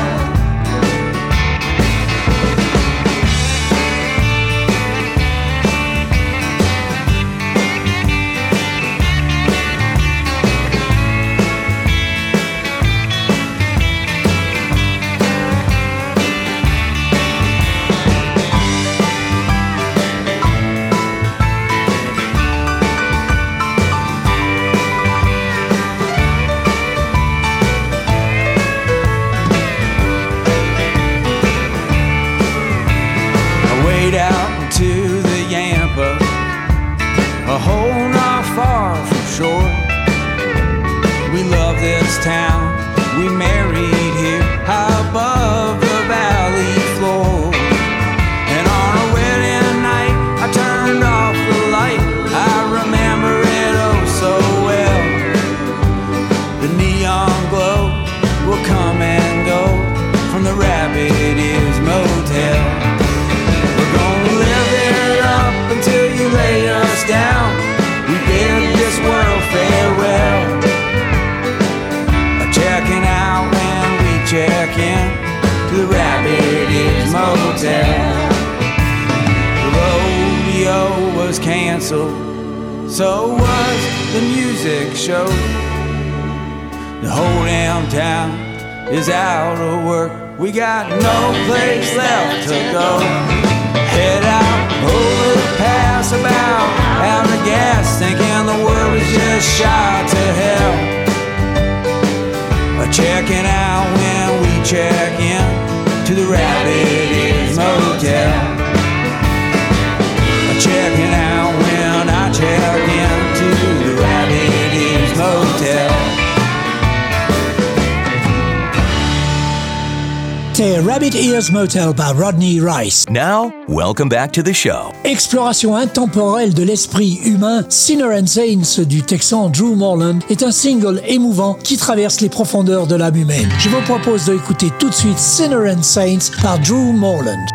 Motel 121.62 121.93
par 121.93 122.17
Rodney 122.17 122.60
Rice. 122.60 123.06
Now, 123.12 123.54
welcome 123.67 124.10
back 124.10 124.32
to 124.32 124.41
the 124.41 124.52
show. 124.52 124.91
Exploration 125.04 125.76
intemporelle 125.76 126.56
de 126.56 126.63
l'esprit 126.63 127.19
humain, 127.24 127.63
Sinner 127.69 128.17
and 128.19 128.26
Saints 128.26 128.84
du 128.84 129.04
Texan 129.04 129.50
Drew 129.50 129.76
Morland 129.76 130.21
est 130.32 130.41
un 130.41 130.50
single 130.50 131.00
émouvant 131.06 131.54
qui 131.63 131.78
traverse 131.78 132.19
les 132.19 132.30
profondeurs 132.30 132.88
de 132.88 132.95
l'âme 132.95 133.15
humaine. 133.15 133.47
Je 133.60 133.69
vous 133.69 133.82
propose 133.82 134.26
d'écouter 134.26 134.71
tout 134.80 134.89
de 134.89 134.93
suite 134.95 135.19
Sinner 135.19 135.71
and 135.71 135.84
Saints 135.84 136.32
par 136.41 136.58
Drew 136.58 136.93
Morland. 136.93 137.51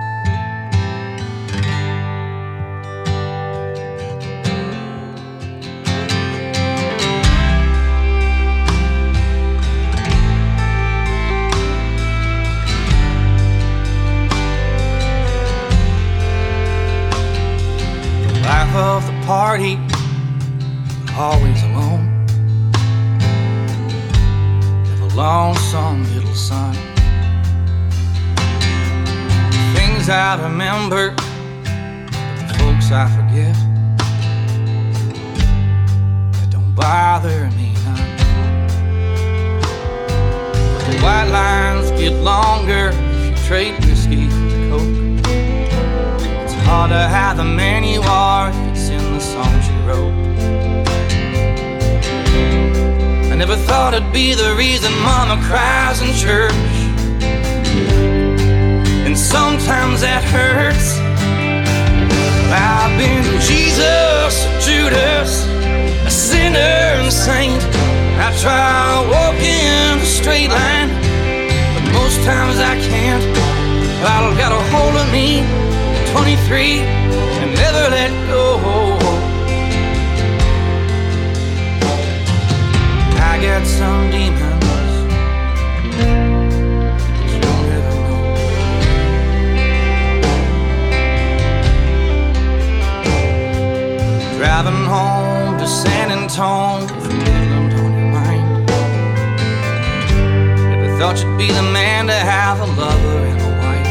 Thought 101.06 101.22
you'd 101.22 101.38
be 101.38 101.52
the 101.52 101.62
man 101.62 102.08
to 102.08 102.12
have 102.12 102.58
a 102.58 102.66
lover 102.74 103.18
and 103.30 103.38
a 103.38 103.50
wife. 103.62 103.86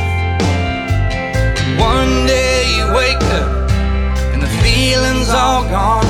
One 1.80 2.28
day 2.28 2.67
you 2.75 2.91
wake 2.91 3.23
up 3.39 3.71
and 4.34 4.41
the 4.41 4.51
feeling's 4.60 5.30
all 5.30 5.63
gone. 5.63 6.04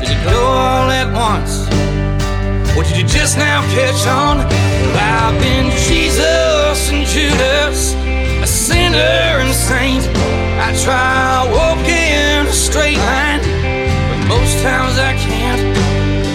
Did 0.00 0.10
it 0.10 0.24
go 0.24 0.42
all 0.42 0.90
at 0.90 1.06
once? 1.14 1.70
Or 2.76 2.82
did 2.82 2.96
you 2.96 3.06
just 3.06 3.38
now 3.38 3.62
catch 3.70 4.04
on? 4.08 4.38
Well, 4.38 5.22
I've 5.22 5.38
been 5.40 5.70
Jesus 5.86 6.90
and 6.90 7.06
Judas, 7.06 7.94
a 8.42 8.46
sinner 8.48 9.38
and 9.38 9.54
saint. 9.54 10.02
I 10.66 10.74
try 10.82 11.46
walking 11.46 12.50
a 12.50 12.52
straight 12.52 12.98
line, 12.98 13.38
but 14.10 14.26
most 14.26 14.58
times 14.66 14.98
I 14.98 15.14
can't. 15.14 15.62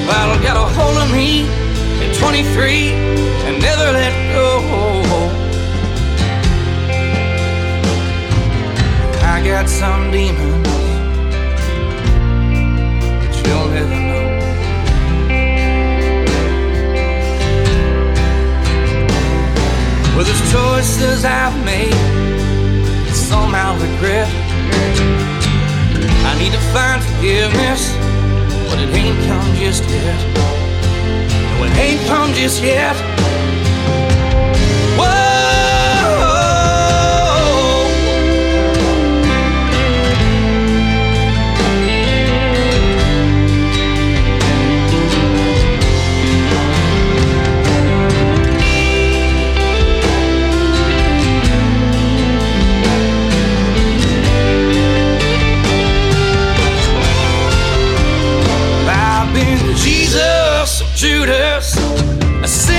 Battle 0.07 0.41
got 0.41 0.55
a 0.55 0.73
hold 0.73 0.95
of 1.03 1.11
me 1.11 1.66
23 2.19 2.93
and 3.45 3.61
never 3.61 3.91
let 3.91 4.13
go. 4.33 4.47
I 9.23 9.43
got 9.45 9.69
some 9.69 10.09
demons 10.09 10.67
that 13.21 13.33
you'll 13.45 13.69
never 13.69 13.99
know. 14.09 14.27
Well, 20.15 20.25
there's 20.25 20.51
choices 20.51 21.23
I've 21.23 21.55
made, 21.63 21.93
that 23.05 23.13
some 23.13 23.53
I'll 23.53 23.77
regret. 23.77 24.27
I 26.25 26.37
need 26.39 26.51
to 26.51 26.59
find 26.73 27.03
forgiveness, 27.03 27.93
but 28.67 28.79
it 28.79 28.89
ain't 28.95 29.19
come 29.27 29.55
just 29.55 29.83
yet. 29.89 30.56
It 31.59 31.77
ain't 31.77 32.01
come 32.07 32.33
just 32.33 32.61
yet. 32.61 32.95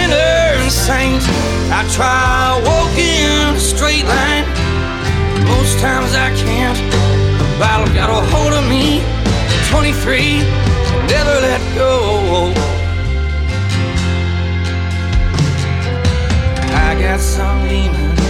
Sinner 0.09 0.63
and 0.63 0.73
saint. 0.73 1.23
I 1.71 1.81
try 1.93 2.61
walking 2.65 3.57
a 3.57 3.61
straight 3.61 4.05
line. 4.05 4.47
Most 5.47 5.79
times 5.81 6.15
I 6.15 6.31
can't. 6.37 6.79
The 7.39 7.47
battle 7.59 7.93
got 7.95 8.09
a 8.11 8.21
hold 8.33 8.53
of 8.53 8.65
me. 8.69 9.03
23, 9.71 10.41
never 11.13 11.37
let 11.47 11.61
go. 11.75 12.53
I 16.87 17.01
got 17.01 17.21
some 17.21 17.69
demons 17.69 18.28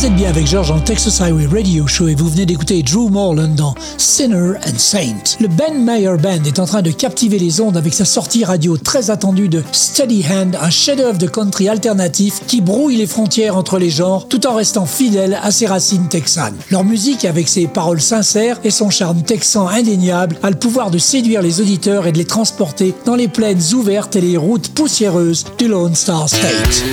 Vous 0.00 0.06
êtes 0.06 0.16
bien 0.16 0.30
avec 0.30 0.46
George 0.46 0.70
en 0.70 0.80
Texas 0.80 1.20
Highway 1.20 1.44
Radio 1.44 1.86
Show 1.86 2.08
et 2.08 2.14
vous 2.14 2.30
venez 2.30 2.46
d'écouter 2.46 2.82
Drew 2.82 3.10
Morland 3.10 3.54
dans 3.54 3.74
Sinner 3.98 4.52
and 4.66 4.78
Saint. 4.78 5.36
Le 5.40 5.46
Ben 5.46 5.84
Mayer 5.84 6.16
Band 6.16 6.42
est 6.46 6.58
en 6.58 6.64
train 6.64 6.80
de 6.80 6.90
captiver 6.90 7.38
les 7.38 7.60
ondes 7.60 7.76
avec 7.76 7.92
sa 7.92 8.06
sortie 8.06 8.42
radio 8.42 8.78
très 8.78 9.10
attendue 9.10 9.50
de 9.50 9.62
Steady 9.72 10.24
Hand, 10.32 10.56
un 10.58 10.70
chef-d'œuvre 10.70 11.18
de 11.18 11.26
country 11.26 11.68
alternatif 11.68 12.40
qui 12.46 12.62
brouille 12.62 12.96
les 12.96 13.06
frontières 13.06 13.58
entre 13.58 13.78
les 13.78 13.90
genres 13.90 14.26
tout 14.26 14.46
en 14.46 14.54
restant 14.54 14.86
fidèle 14.86 15.38
à 15.42 15.50
ses 15.50 15.66
racines 15.66 16.08
texanes. 16.08 16.56
Leur 16.70 16.84
musique, 16.84 17.26
avec 17.26 17.46
ses 17.46 17.66
paroles 17.66 18.00
sincères 18.00 18.58
et 18.64 18.70
son 18.70 18.88
charme 18.88 19.20
texan 19.20 19.68
indéniable, 19.68 20.38
a 20.42 20.48
le 20.48 20.56
pouvoir 20.56 20.90
de 20.90 20.96
séduire 20.96 21.42
les 21.42 21.60
auditeurs 21.60 22.06
et 22.06 22.12
de 22.12 22.16
les 22.16 22.24
transporter 22.24 22.94
dans 23.04 23.16
les 23.16 23.28
plaines 23.28 23.60
ouvertes 23.74 24.16
et 24.16 24.22
les 24.22 24.38
routes 24.38 24.70
poussiéreuses 24.70 25.44
du 25.58 25.68
Lone 25.68 25.94
Star 25.94 26.26
State. 26.26 26.84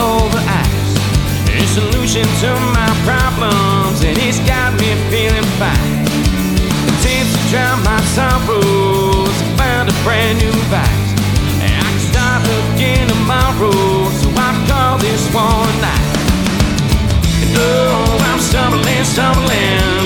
Over 0.00 0.40
ice. 0.48 0.92
A 1.52 1.62
solution 1.68 2.24
to 2.40 2.50
my 2.72 2.90
problems, 3.04 4.00
and 4.02 4.16
it's 4.24 4.40
got 4.48 4.72
me 4.80 4.96
feeling 5.12 5.48
fine. 5.60 6.08
Attempts 6.88 7.36
to 7.36 7.42
drown 7.52 7.78
my 7.84 8.00
sorrows, 8.16 9.36
I 9.44 9.48
found 9.60 9.88
a 9.92 9.96
brand 10.02 10.40
new 10.40 10.56
vice. 10.72 11.10
And 11.60 11.70
I 11.70 11.84
can 11.84 12.00
start 12.10 12.42
again 12.48 13.06
tomorrow, 13.08 14.08
so 14.20 14.28
I 14.34 14.50
call 14.66 14.98
this 14.98 15.22
one 15.36 15.76
night. 15.84 16.08
And 17.44 17.52
oh, 17.60 18.18
I'm 18.32 18.40
stumbling, 18.40 19.04
stumbling. 19.04 20.00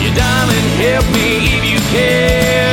You 0.00 0.12
darling, 0.12 0.68
help 0.84 1.06
me 1.12 1.28
if 1.56 1.64
you 1.64 1.78
can. 1.92 2.63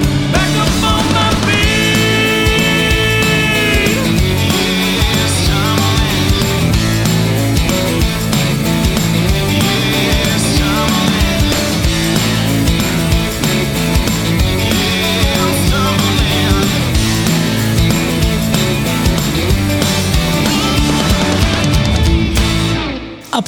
My, 0.00 0.41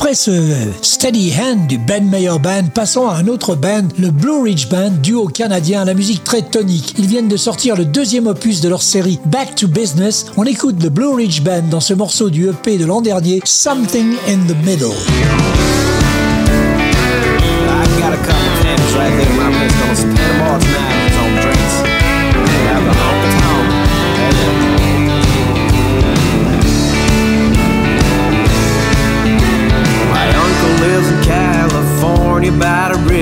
Après 0.04 0.14
ce 0.14 0.52
Steady 0.82 1.32
Hand 1.32 1.66
du 1.66 1.78
Ben 1.78 2.06
Mayer 2.06 2.38
Band, 2.38 2.64
passons 2.74 3.08
à 3.08 3.14
un 3.14 3.26
autre 3.26 3.54
band, 3.54 3.88
le 3.98 4.10
Blue 4.10 4.42
Ridge 4.42 4.68
Band, 4.68 4.90
duo 5.02 5.28
canadien 5.28 5.80
à 5.80 5.86
la 5.86 5.94
musique 5.94 6.22
très 6.22 6.42
tonique. 6.42 6.94
Ils 6.98 7.06
viennent 7.06 7.26
de 7.26 7.38
sortir 7.38 7.74
le 7.74 7.86
deuxième 7.86 8.26
opus 8.26 8.60
de 8.60 8.68
leur 8.68 8.82
série 8.82 9.18
Back 9.24 9.54
to 9.54 9.66
Business. 9.66 10.26
On 10.36 10.44
écoute 10.44 10.76
le 10.82 10.90
Blue 10.90 11.14
Ridge 11.14 11.40
Band 11.40 11.62
dans 11.70 11.80
ce 11.80 11.94
morceau 11.94 12.28
du 12.28 12.50
EP 12.50 12.76
de 12.76 12.84
l'an 12.84 13.00
dernier, 13.00 13.40
Something 13.46 14.12
in 14.28 14.40
the 14.46 14.54
Middle. 14.66 14.92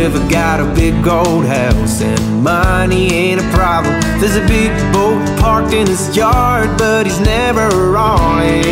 River. 0.02 0.18
Got 0.28 0.58
a 0.60 0.74
big 0.74 1.04
gold 1.04 1.44
house 1.46 2.00
and 2.00 2.42
money 2.42 3.12
ain't 3.12 3.40
a 3.40 3.48
problem. 3.50 3.94
There's 4.18 4.36
a 4.36 4.46
big 4.48 4.70
boat 4.92 5.20
parked 5.38 5.72
in 5.72 5.86
his 5.86 6.16
yard, 6.16 6.76
but 6.76 7.06
he's 7.06 7.20
never 7.20 7.68
on 7.96 8.42
it. 8.42 8.66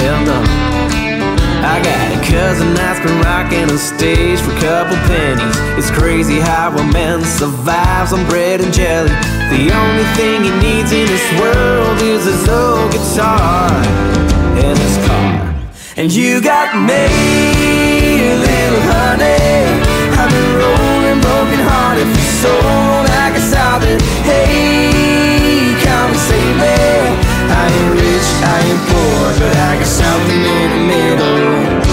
Hell 0.00 0.20
no. 0.24 0.38
I 1.72 1.82
got 1.82 2.06
a 2.14 2.20
cousin 2.30 2.74
that's 2.74 3.00
been 3.00 3.18
rocking 3.22 3.68
a 3.74 3.78
stage 3.78 4.38
for 4.40 4.52
a 4.52 4.60
couple 4.60 4.96
pennies. 5.10 5.56
It's 5.78 5.90
crazy 5.90 6.38
how 6.38 6.70
a 6.70 6.84
man 6.92 7.24
survives 7.24 8.12
on 8.12 8.24
bread 8.26 8.60
and 8.60 8.72
jelly. 8.72 9.10
The 9.50 9.64
only 9.82 10.06
thing 10.14 10.44
he 10.44 10.52
needs 10.62 10.92
in 10.92 11.06
this 11.06 11.26
world 11.40 12.00
is 12.02 12.24
his 12.24 12.48
old 12.48 12.92
guitar 12.92 13.70
and 14.62 14.78
his 14.78 14.96
car. 15.06 15.54
And 15.96 16.12
you 16.12 16.40
got 16.40 16.76
me, 16.76 17.02
little 18.46 18.82
honey. 18.92 19.85
Rolling 20.60 21.20
broken 21.20 21.60
hearted 21.70 22.08
for 22.14 22.26
so 22.42 22.52
can 23.36 23.40
stop 23.40 23.82
it. 23.82 24.00
Hey, 24.24 25.74
come 25.84 26.10
and 26.10 26.20
save 26.28 26.56
me. 26.56 26.76
I 27.60 27.64
ain't 27.76 27.92
rich, 27.94 28.28
I 28.42 28.56
ain't 28.68 28.82
poor, 28.88 29.24
but 29.40 29.56
I 29.56 29.76
got 29.76 29.86
something 29.86 30.42
in 30.58 30.68
the 30.74 30.82
middle. 30.92 31.85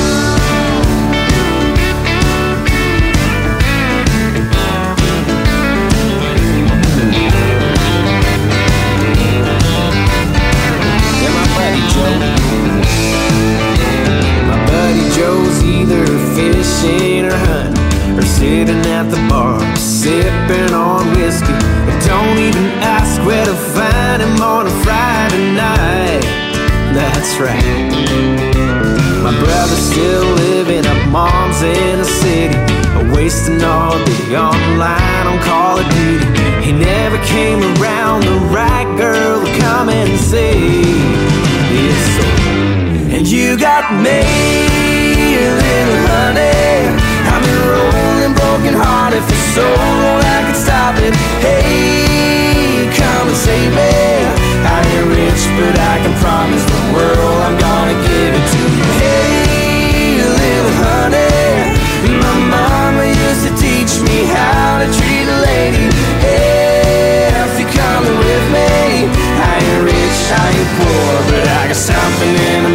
Sipping 19.77 20.73
on 20.73 21.05
whiskey. 21.15 21.53
But 21.85 21.97
don't 22.05 22.37
even 22.37 22.65
ask 22.81 23.21
where 23.25 23.45
to 23.45 23.55
find 23.75 24.21
him 24.21 24.41
on 24.41 24.67
a 24.67 24.75
Friday 24.83 25.53
night. 25.55 26.23
That's 26.93 27.37
right. 27.39 27.91
My 29.23 29.33
brother's 29.39 29.85
still 29.91 30.25
living 30.35 30.85
at 30.85 31.09
mom's 31.09 31.61
in 31.61 31.99
the 31.99 32.05
city, 32.05 32.57
wasting 33.15 33.63
all 33.63 33.97
day 34.05 34.35
online 34.35 35.27
on 35.27 35.39
Call 35.43 35.79
of 35.79 35.87
Duty. 35.95 36.25
He 36.65 36.71
never 36.71 37.17
came 37.25 37.59
around 37.77 38.23
the 38.23 38.39
right 38.51 38.89
girl 38.97 39.45
to 39.45 39.59
come 39.59 39.89
and 39.89 40.19
see. 40.19 40.83
And 43.15 43.27
you 43.31 43.57
got 43.57 43.93
me, 44.03 44.19
so 49.53 49.61
long 49.61 50.17
I 50.17 50.39
could 50.49 50.57
stop 50.57 50.97
it. 50.97 51.13
Hey, 51.37 52.89
come 52.89 53.29
and 53.29 53.37
save 53.37 53.69
me. 53.69 53.93
I 54.65 54.81
ain't 54.81 55.07
rich, 55.13 55.41
but 55.53 55.77
I 55.77 55.95
can 56.01 56.13
promise 56.17 56.65
the 56.65 56.81
world 56.89 57.37
I'm 57.45 57.57
gonna 57.61 57.93
give 58.01 58.33
it 58.33 58.45
to 58.49 58.61
you. 58.73 58.85
Hey, 58.97 60.25
little 60.25 60.73
honey. 60.81 61.69
My 62.17 62.37
mama 62.49 63.05
used 63.05 63.45
to 63.45 63.53
teach 63.61 64.01
me 64.01 64.25
how 64.25 64.81
to 64.81 64.87
treat 64.89 65.29
a 65.29 65.37
lady. 65.45 65.85
Hey, 66.25 67.29
if 67.45 67.53
you're 67.61 67.73
coming 67.77 68.17
with 68.25 68.45
me, 68.57 69.05
I 69.37 69.53
ain't 69.61 69.81
rich, 69.85 70.19
I 70.33 70.45
ain't 70.49 70.71
poor, 70.81 71.13
but 71.29 71.45
I 71.45 71.61
got 71.69 71.77
something 71.77 72.33
in 72.49 72.59
the 72.65 72.73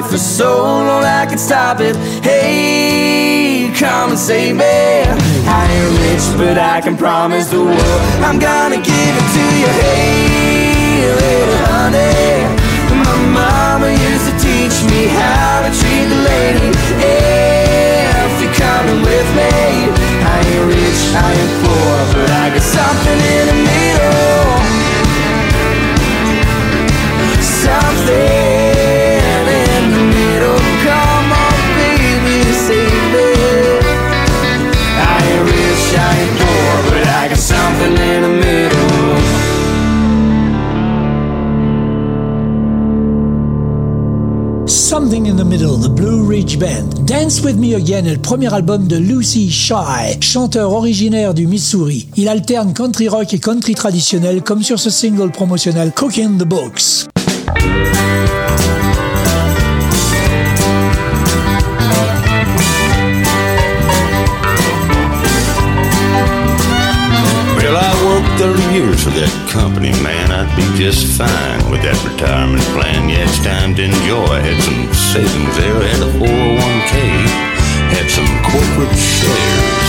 hearted 0.00 0.10
for 0.10 0.18
so 0.18 0.62
long 0.62 1.04
I 1.04 1.26
could 1.26 1.40
stop 1.40 1.80
it. 1.80 1.96
Hey, 2.22 3.72
come 3.78 4.10
and 4.10 4.18
save 4.18 4.56
me. 4.56 4.64
I 4.64 5.66
ain't 5.70 5.92
rich, 6.00 6.38
but 6.38 6.58
I 6.58 6.80
can 6.80 6.96
promise 6.96 7.50
the 7.50 7.62
world 7.62 8.00
I'm 8.22 8.38
gonna 8.38 8.76
give 8.76 9.14
it 9.20 9.28
to 9.36 9.44
you. 9.60 9.70
Hey, 9.82 11.12
little 11.20 11.66
honey. 11.66 12.48
My 13.04 13.16
mama 13.32 13.90
used 13.90 14.26
to 14.30 14.34
teach 14.38 14.76
me 14.90 15.08
how 15.08 15.62
to 15.64 15.70
treat 15.80 16.06
the 16.08 16.20
lady. 16.30 16.68
If 17.00 18.32
you're 18.42 18.54
coming 18.54 19.00
with 19.02 19.28
me, 19.38 19.52
I 20.22 20.36
ain't 20.50 20.66
rich, 20.68 21.00
I 21.14 21.28
ain't 21.40 21.54
poor, 21.64 21.96
but 22.14 22.30
I 22.30 22.50
got 22.54 22.62
something 22.62 23.20
in 23.36 23.44
the 23.50 23.58
middle. 23.68 23.90
Something 27.40 28.39
Dance 47.30 47.42
With 47.42 47.58
Me 47.58 47.76
Again 47.76 48.06
est 48.06 48.14
le 48.14 48.20
premier 48.20 48.52
album 48.52 48.88
de 48.88 48.96
Lucy 48.96 49.52
Shy, 49.52 50.20
chanteur 50.20 50.72
originaire 50.72 51.32
du 51.32 51.46
Missouri. 51.46 52.08
Il 52.16 52.26
alterne 52.26 52.72
country 52.72 53.06
rock 53.06 53.32
et 53.32 53.38
country 53.38 53.76
traditionnel 53.76 54.42
comme 54.42 54.64
sur 54.64 54.80
ce 54.80 54.90
single 54.90 55.30
promotionnel 55.30 55.92
Cooking 55.94 56.38
the 56.38 56.44
Books. 56.44 57.06
30 68.40 68.72
years 68.72 69.04
for 69.04 69.12
that 69.12 69.28
company, 69.52 69.92
man. 70.00 70.32
I'd 70.32 70.48
be 70.56 70.64
just 70.80 71.12
fine 71.12 71.60
with 71.68 71.84
that 71.84 72.00
retirement 72.00 72.64
plan. 72.72 73.04
Yeah, 73.12 73.28
it's 73.28 73.36
time 73.44 73.76
to 73.76 73.84
enjoy. 73.84 74.32
Had 74.40 74.56
some 74.64 74.88
savings 74.96 75.52
there, 75.60 75.76
had 75.76 76.00
a 76.00 76.08
401k, 76.16 76.94
had 77.92 78.08
some 78.08 78.24
corporate 78.40 78.96
shares. 78.96 79.88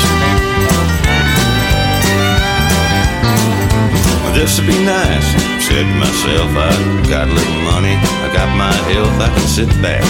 This 4.36 4.60
would 4.60 4.68
be 4.68 4.84
nice, 4.84 5.28
said 5.64 5.88
to 5.88 5.96
myself. 5.96 6.52
I 6.52 6.76
got 7.08 7.32
a 7.32 7.34
little 7.34 7.62
money, 7.72 7.96
I 7.96 8.28
got 8.36 8.52
my 8.60 8.76
health, 8.92 9.16
I 9.16 9.32
can 9.32 9.48
sit 9.48 9.72
back, 9.80 10.04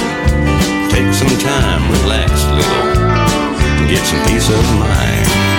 take 0.90 1.14
some 1.14 1.30
time, 1.46 1.86
relax 2.02 2.42
a 2.50 2.58
little, 2.58 3.06
and 3.06 3.86
get 3.86 4.02
some 4.02 4.18
peace 4.26 4.50
of 4.50 4.66
mind. 4.82 5.51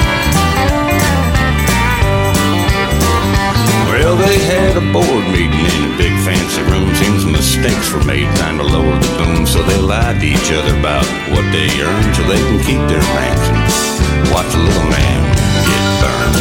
Well, 3.92 4.16
they 4.16 4.40
had 4.48 4.72
a 4.80 4.84
board 4.88 5.24
meeting 5.36 5.68
in 5.68 5.92
a 5.92 5.96
big 6.00 6.16
fancy 6.24 6.64
room. 6.72 6.88
Seems 6.96 7.28
mistakes 7.28 7.92
were 7.92 8.02
made 8.08 8.24
trying 8.40 8.56
to 8.56 8.64
lower 8.64 8.96
the 8.96 9.12
boom, 9.20 9.44
so 9.44 9.60
they 9.68 9.76
lied 9.76 10.16
to 10.24 10.26
each 10.32 10.48
other 10.48 10.72
about 10.80 11.04
what 11.28 11.44
they 11.52 11.68
earned 11.76 12.16
so 12.16 12.24
they 12.24 12.40
can 12.40 12.56
keep 12.64 12.80
their 12.88 13.04
mansion. 13.12 13.52
Watch 14.32 14.48
a 14.56 14.64
little 14.64 14.88
man 14.88 15.20
get 15.68 15.84
burned. 16.00 16.40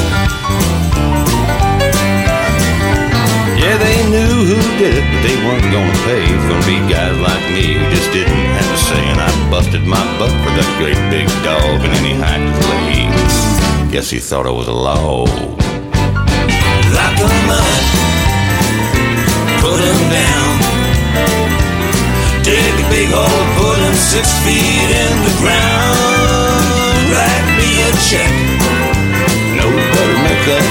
Yeah, 3.59 3.75
they 3.83 3.99
knew 4.07 4.47
who 4.47 4.59
did 4.79 4.95
it, 4.95 5.05
but 5.11 5.19
they 5.19 5.35
weren't 5.43 5.67
gonna 5.75 5.99
pay. 6.07 6.23
It's 6.23 6.47
gonna 6.47 6.63
be 6.63 6.79
guys 6.87 7.19
like 7.19 7.45
me 7.51 7.75
who 7.75 7.83
just 7.91 8.15
didn't 8.15 8.31
have 8.31 8.71
a 8.71 8.79
say, 8.79 9.03
and 9.11 9.19
I 9.19 9.27
busted 9.51 9.83
my 9.83 9.99
butt 10.15 10.31
for 10.39 10.55
that 10.55 10.71
great 10.79 11.03
big 11.11 11.27
dog, 11.43 11.83
and 11.83 11.91
any 11.99 12.15
he 12.15 12.23
hiked 12.23 12.47
his 12.47 12.63
leg. 12.71 13.91
Guess 13.91 14.09
he 14.09 14.19
thought 14.19 14.47
I 14.47 14.51
was 14.55 14.69
a 14.69 14.73
log. 14.73 15.60
Lock 17.01 17.19
'em 17.19 17.49
up, 17.49 17.65
put 19.61 19.81
'em 19.89 20.01
down. 20.19 20.53
Dig 22.43 22.75
a 22.83 22.89
big 22.93 23.09
hole, 23.09 23.45
put 23.57 23.79
'em 23.79 23.95
six 23.95 24.25
feet 24.43 24.89
in 25.03 25.13
the 25.27 25.35
ground. 25.41 27.03
Write 27.11 27.47
me 27.57 27.69
a 27.89 27.91
check. 28.09 28.33
No, 29.57 29.65
better 29.93 30.17
make 30.27 30.43
that 30.49 30.65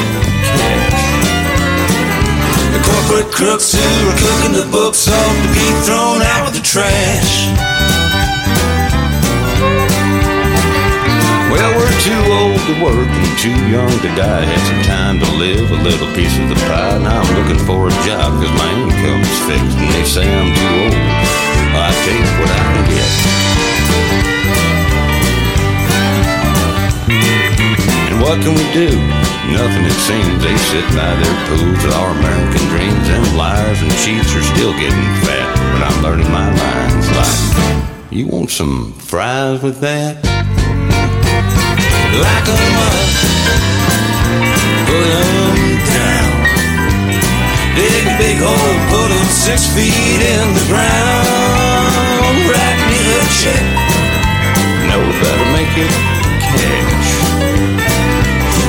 cash. 0.56 1.04
The 2.74 2.80
corporate 2.88 3.30
crooks 3.32 3.72
who 3.74 3.88
are 4.10 4.18
cooking 4.24 4.54
the 4.60 4.66
books 4.78 5.08
ought 5.08 5.36
to 5.42 5.48
be 5.58 5.66
thrown 5.84 6.22
out 6.22 6.42
with 6.44 6.54
the 6.58 6.64
trash. 6.72 7.32
Too 12.00 12.24
old 12.32 12.60
to 12.64 12.74
work 12.80 13.08
and 13.12 13.32
too 13.36 13.52
young 13.68 13.92
to 14.00 14.10
die. 14.16 14.44
Had 14.44 14.62
some 14.64 14.82
time 14.88 15.16
to 15.20 15.28
live, 15.36 15.68
a 15.70 15.80
little 15.84 16.08
piece 16.16 16.32
of 16.40 16.48
the 16.48 16.56
pie. 16.64 16.96
Now 16.96 17.20
I'm 17.20 17.28
looking 17.36 17.60
for 17.68 17.88
a 17.88 17.94
job 18.08 18.40
because 18.40 18.56
my 18.56 18.70
income's 18.80 19.36
fixed 19.44 19.76
and 19.76 19.90
they 19.92 20.04
say 20.08 20.24
I'm 20.24 20.48
too 20.48 20.72
old. 20.80 20.96
I 21.76 21.92
take 22.08 22.24
what 22.40 22.48
I 22.48 22.60
can 22.72 22.84
get. 22.88 23.10
And 28.08 28.16
what 28.24 28.40
can 28.40 28.56
we 28.56 28.64
do? 28.72 28.96
Nothing 29.52 29.84
it 29.84 30.00
seems. 30.00 30.40
They 30.40 30.56
sit 30.72 30.86
by 30.96 31.12
their 31.20 31.36
pools 31.52 31.84
with 31.84 31.94
our 32.00 32.16
American 32.16 32.64
dreams. 32.72 33.06
And 33.12 33.36
liars 33.36 33.80
and 33.82 33.92
cheats 34.00 34.32
are 34.32 34.46
still 34.56 34.72
getting 34.72 35.08
fat. 35.20 35.48
But 35.76 35.84
I'm 35.84 36.02
learning 36.02 36.30
my 36.32 36.48
lines 36.48 37.06
like, 37.12 38.12
you 38.12 38.26
want 38.26 38.48
some 38.50 38.92
fries 38.94 39.62
with 39.62 39.80
that? 39.80 40.39
Lock 42.12 42.48
'em 42.48 42.76
up, 42.88 43.08
put 44.86 45.06
'em 45.20 45.56
down. 45.94 46.32
Dig 47.76 48.06
a 48.06 48.14
big 48.18 48.38
hole, 48.40 48.74
put 48.90 49.10
'em 49.10 49.28
six 49.30 49.66
feet 49.74 50.20
in 50.34 50.54
the 50.54 50.64
ground. 50.70 52.36
Write 52.48 52.80
me 52.90 53.00
a 53.18 53.22
check. 53.40 53.64
No, 54.90 54.98
better 55.20 55.48
make 55.56 55.74
it 55.86 55.94
cash. 56.50 57.10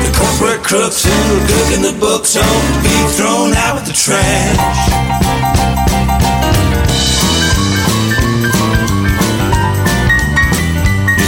The 0.06 0.12
corporate 0.20 0.64
crooks 0.64 1.04
who 1.04 1.12
are 1.12 1.46
cooking 1.48 1.82
the 1.82 1.94
books 2.00 2.36
ought 2.36 2.66
to 2.68 2.80
be 2.84 2.98
thrown 3.18 3.54
out 3.56 3.74
with 3.76 3.86
the 3.86 3.94
trash. 3.94 4.82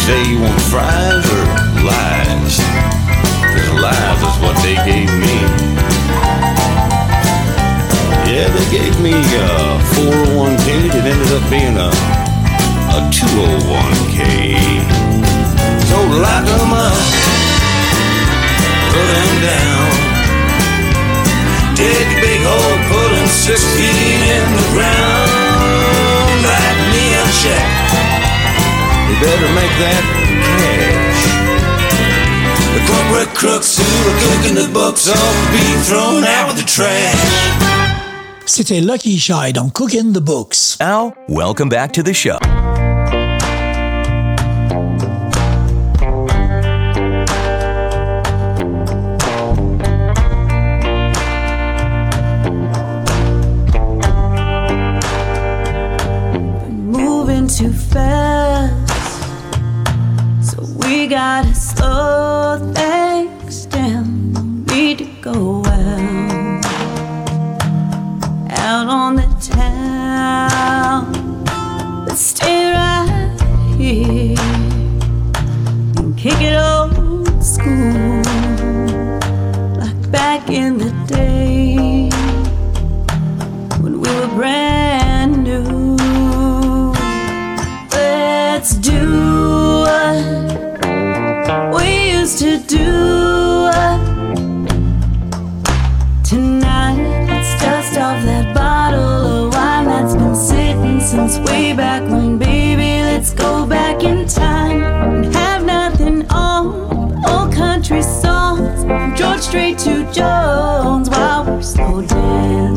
Say 0.06 0.22
you 0.32 0.40
want 0.42 0.62
fries 0.64 1.26
or 1.32 1.73
lies? 1.84 2.56
Cause 3.52 3.70
lies 3.84 4.20
is 4.24 4.38
what 4.44 4.56
they 4.64 4.76
gave 4.88 5.12
me. 5.20 5.38
Yeah, 8.26 8.48
they 8.56 8.68
gave 8.72 8.96
me 9.02 9.12
a 9.12 9.80
401k 9.94 10.68
that 10.96 11.06
ended 11.06 11.32
up 11.38 11.46
being 11.52 11.78
a, 11.78 11.92
a 12.96 13.00
201k. 13.12 14.20
So 15.90 15.98
lock 16.24 16.48
'em 16.48 16.74
up, 16.74 17.00
put 18.92 19.10
'em 19.20 19.32
down. 19.44 19.90
Dig 21.76 22.08
a 22.16 22.22
big 22.24 22.42
hole, 22.48 22.78
put 22.90 23.10
'em 23.20 23.28
six 23.28 23.60
feet 23.76 24.22
in 24.38 24.46
the 24.60 24.68
ground. 24.74 25.30
Write 26.48 26.80
me 26.94 27.04
a 27.22 27.26
check. 27.42 27.68
You 29.08 29.16
better 29.20 29.50
make 29.60 29.74
that 29.84 30.04
cash. 30.58 31.53
The 32.84 32.92
corporate 32.92 33.36
crooks 33.36 33.78
who 33.78 33.84
are 33.84 34.20
cooking 34.20 34.56
the 34.56 34.70
books 34.74 35.08
ought 35.08 35.16
to 35.16 35.52
be 35.52 35.84
thrown 35.84 36.24
out 36.24 36.48
with 36.48 36.58
the 36.58 36.66
trash. 36.66 37.16
C'était 38.46 38.82
Lucky 38.82 39.18
Shy 39.18 39.52
on 39.58 39.70
Cooking 39.72 40.14
the 40.14 40.22
Books. 40.22 40.78
Al, 40.82 41.14
welcome 41.30 41.70
back 41.70 41.94
to 41.94 42.04
the 42.04 42.14
show. 42.14 42.38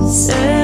Dancing 0.07 0.56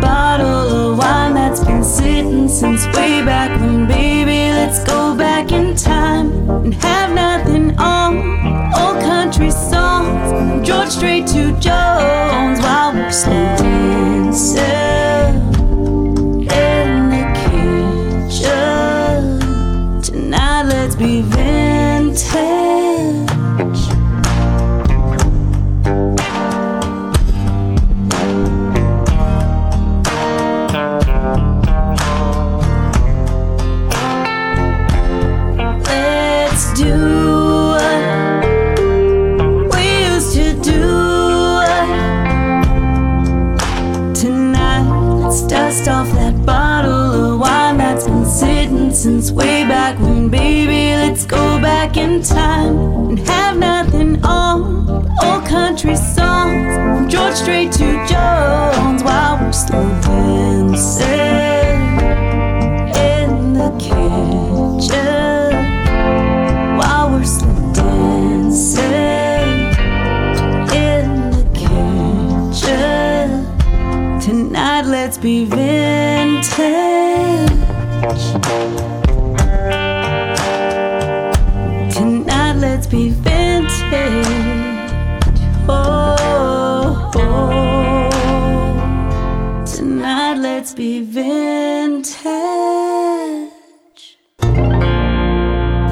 bottle 0.00 0.92
of 0.92 0.98
wine 0.98 1.34
that's 1.34 1.64
been 1.64 1.84
sitting 1.84 2.48
since 2.48 2.86
way 2.96 3.24
back 3.24 3.50
when, 3.60 3.86
baby. 3.86 4.50
Let's 4.50 4.82
go 4.84 5.16
back 5.16 5.52
in 5.52 5.74
time 5.74 6.50
and 6.50 6.74
have 6.74 7.12
nothing 7.12 7.78
on. 7.78 8.16
Old 8.74 9.02
country 9.02 9.50
songs, 9.50 10.66
George 10.66 10.88
Strait 10.90 11.26
to 11.28 11.52
Jones, 11.60 12.60
while 12.60 12.92
we're 12.94 13.10
slow 13.10 13.56
dancing 13.56 14.77
in 51.98 52.22
time 52.22 52.76
and 53.10 53.18
have 53.28 53.56
nothing 53.56 54.24
on. 54.24 54.88
Old 55.24 55.44
country 55.46 55.96
songs 55.96 56.74
from 56.74 57.08
George 57.08 57.34
Strait 57.34 57.72
to 57.72 57.88
Jones 58.06 59.02
while 59.02 59.38
we're 59.40 59.52
slow 59.52 59.88
dancing 60.02 61.08
in 63.10 63.52
the 63.60 63.70
kitchen 63.78 65.52
while 66.78 67.10
we're 67.10 67.24
slow 67.24 67.72
dancing 67.72 68.86
in 70.86 71.06
the 71.34 71.44
kitchen. 72.62 73.26
Tonight, 74.20 74.84
let's 74.86 75.18
be 75.18 75.44
vintage. 75.44 76.77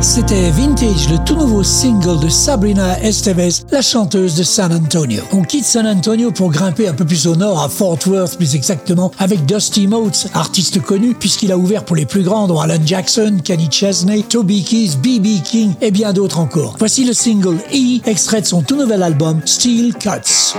C'était 0.01 0.51
Vintage, 0.51 1.11
le 1.11 1.24
tout 1.24 1.34
nouveau 1.34 1.64
single 1.64 2.20
de 2.20 2.28
Sabrina 2.28 3.03
Estevez, 3.03 3.64
la 3.72 3.82
chanteuse 3.82 4.37
de 4.37 4.45
San 4.45 4.72
Antonio. 4.72 5.24
On 5.32 5.43
quitte 5.43 5.64
San 5.64 5.89
Antonio 5.89 6.30
pour 6.30 6.53
grimper 6.53 6.87
un 6.87 6.95
peu 6.95 7.05
plus 7.05 7.26
au 7.26 7.34
nord, 7.34 7.61
à 7.61 7.68
Fort 7.68 7.99
Worth 8.07 8.37
plus 8.37 8.55
exactement, 8.55 9.11
avec 9.18 9.45
Dusty 9.45 9.89
Motes, 9.89 10.28
artiste 10.34 10.80
connu 10.80 11.14
puisqu'il 11.14 11.51
a 11.51 11.59
ouvert 11.59 11.84
pour 11.84 11.97
les 11.97 12.07
plus 12.07 12.22
grands 12.22 12.47
dont 12.47 12.61
Alan 12.61 12.78
Jackson, 12.84 13.39
Kenny 13.43 13.68
Chesney, 13.68 14.22
Toby 14.22 14.62
Keith, 14.62 15.01
B.B. 15.01 15.43
King 15.43 15.72
et 15.80 15.91
bien 15.91 16.12
d'autres 16.12 16.39
encore. 16.39 16.76
Voici 16.78 17.05
le 17.05 17.12
single 17.12 17.59
E, 17.74 18.09
extrait 18.09 18.41
de 18.41 18.47
son 18.47 18.62
tout 18.62 18.76
nouvel 18.76 19.03
album 19.03 19.41
Steel 19.47 19.95
Cuts. 19.95 20.55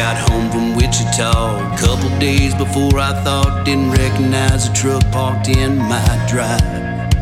Got 0.00 0.16
home 0.30 0.50
from 0.50 0.74
Wichita 0.76 1.74
a 1.74 1.76
couple 1.76 2.08
days 2.18 2.54
before 2.54 2.98
I 2.98 3.12
thought. 3.22 3.66
Didn't 3.66 3.90
recognize 3.90 4.66
a 4.66 4.72
truck 4.72 5.02
parked 5.12 5.48
in 5.48 5.76
my 5.76 6.10
drive. 6.26 7.12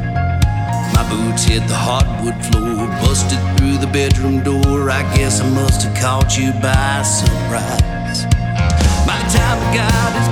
My 0.94 1.04
boots 1.10 1.42
hit 1.42 1.66
the 1.66 1.74
hardwood 1.74 2.38
floor, 2.46 2.86
busted 3.02 3.42
through 3.56 3.78
the 3.78 3.88
bedroom 3.88 4.44
door. 4.44 4.90
I 4.90 5.02
guess 5.16 5.40
I 5.40 5.50
must 5.50 5.82
have 5.82 5.96
caught 5.96 6.38
you 6.38 6.52
by 6.62 7.02
surprise. 7.02 8.18
My 9.10 9.18
time 9.34 9.60
God 9.74 10.10
is 10.22 10.28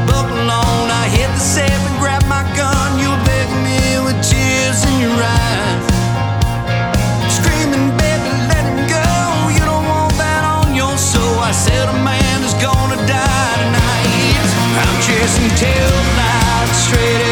I'm 15.29 15.33
chasing 15.57 16.73
straight 16.73 17.26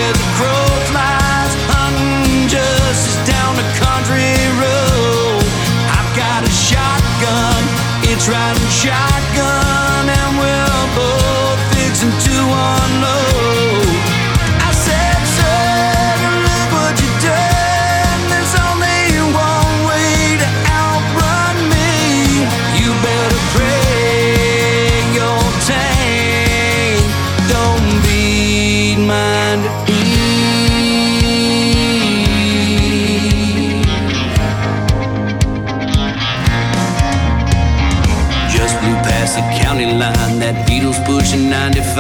Pushing 41.25 41.49
95. 41.49 41.97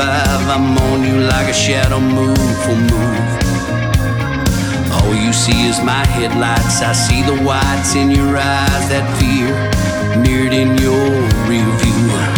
I'm 0.50 0.76
on 0.76 1.02
you 1.02 1.18
like 1.18 1.48
a 1.48 1.54
shadow 1.54 1.98
move 1.98 2.36
for 2.62 2.76
move. 2.76 3.32
All 4.92 5.14
you 5.14 5.32
see 5.32 5.64
is 5.64 5.80
my 5.80 6.04
headlights. 6.08 6.82
I 6.82 6.92
see 6.92 7.22
the 7.22 7.42
whites 7.42 7.94
in 7.94 8.10
your 8.10 8.36
eyes. 8.36 8.88
That 8.90 9.06
fear 9.18 9.48
mirrored 10.20 10.52
in 10.52 10.76
your 10.76 11.08
rear 11.48 11.64
view. 11.78 12.33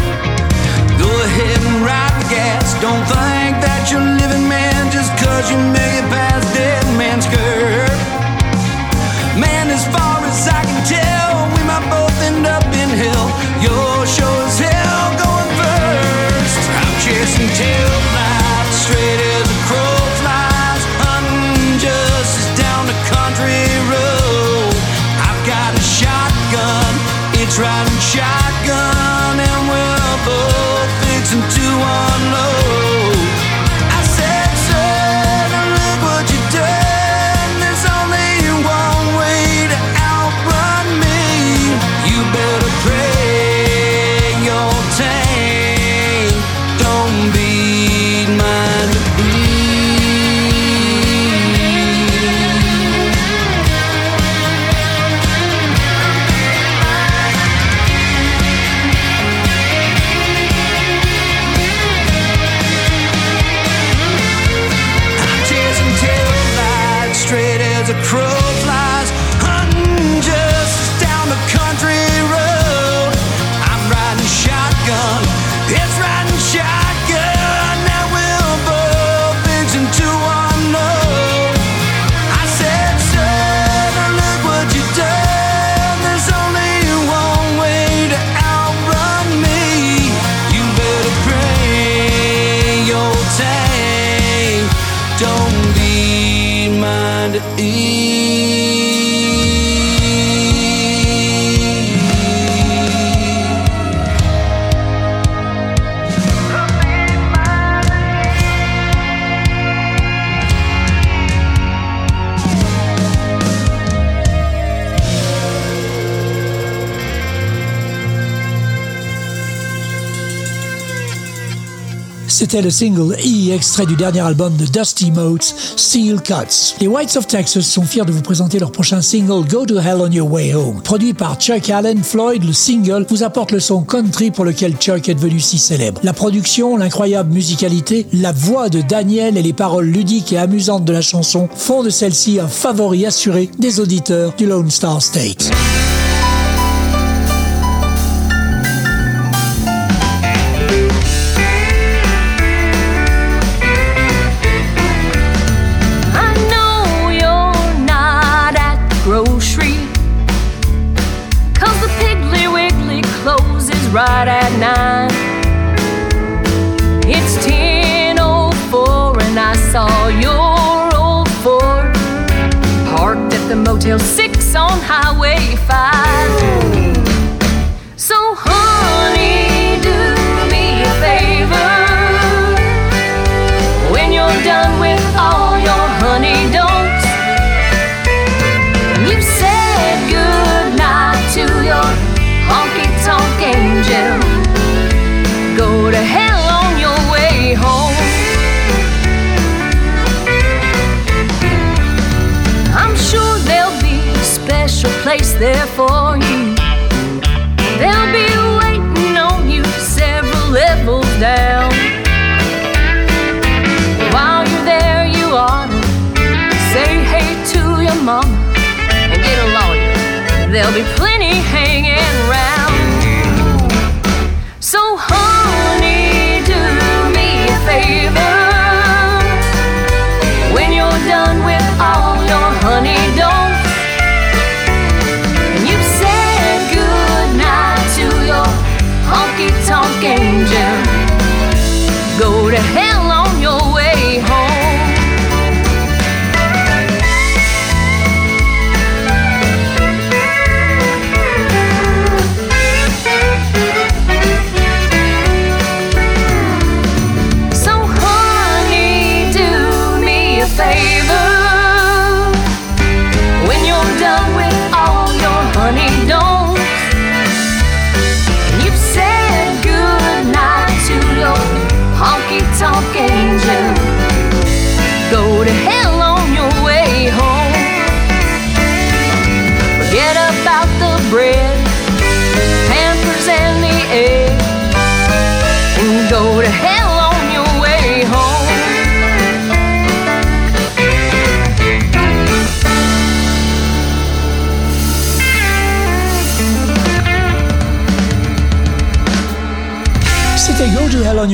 C'était 122.38 122.60
le 122.60 122.68
single 122.68 123.14
E, 123.14 123.54
extrait 123.54 123.86
du 123.86 123.96
dernier 123.96 124.20
album 124.20 124.54
de 124.58 124.66
Dusty 124.66 125.10
Motes, 125.10 125.54
Steel 125.76 126.20
Cuts. 126.20 126.74
Les 126.82 126.86
Whites 126.86 127.16
of 127.16 127.26
Texas 127.26 127.64
sont 127.64 127.84
fiers 127.84 128.04
de 128.04 128.12
vous 128.12 128.20
présenter 128.20 128.58
leur 128.58 128.70
prochain 128.70 129.00
single 129.00 129.48
Go 129.48 129.64
to 129.64 129.78
Hell 129.78 130.02
on 130.02 130.10
Your 130.10 130.30
Way 130.30 130.52
Home. 130.52 130.82
Produit 130.82 131.14
par 131.14 131.36
Chuck 131.36 131.70
Allen, 131.70 132.04
Floyd, 132.04 132.44
le 132.44 132.52
single 132.52 133.06
vous 133.08 133.22
apporte 133.22 133.52
le 133.52 133.58
son 133.58 133.84
country 133.84 134.30
pour 134.30 134.44
lequel 134.44 134.74
Chuck 134.74 135.08
est 135.08 135.14
devenu 135.14 135.40
si 135.40 135.56
célèbre. 135.56 135.98
La 136.04 136.12
production, 136.12 136.76
l'incroyable 136.76 137.32
musicalité, 137.32 138.06
la 138.12 138.32
voix 138.32 138.68
de 138.68 138.82
Daniel 138.82 139.38
et 139.38 139.42
les 139.42 139.54
paroles 139.54 139.86
ludiques 139.86 140.34
et 140.34 140.38
amusantes 140.38 140.84
de 140.84 140.92
la 140.92 141.00
chanson 141.00 141.48
font 141.56 141.82
de 141.82 141.88
celle-ci 141.88 142.38
un 142.38 142.48
favori 142.48 143.06
assuré 143.06 143.48
des 143.58 143.80
auditeurs 143.80 144.34
du 144.36 144.44
Lone 144.44 144.70
Star 144.70 145.00
State. 145.00 145.50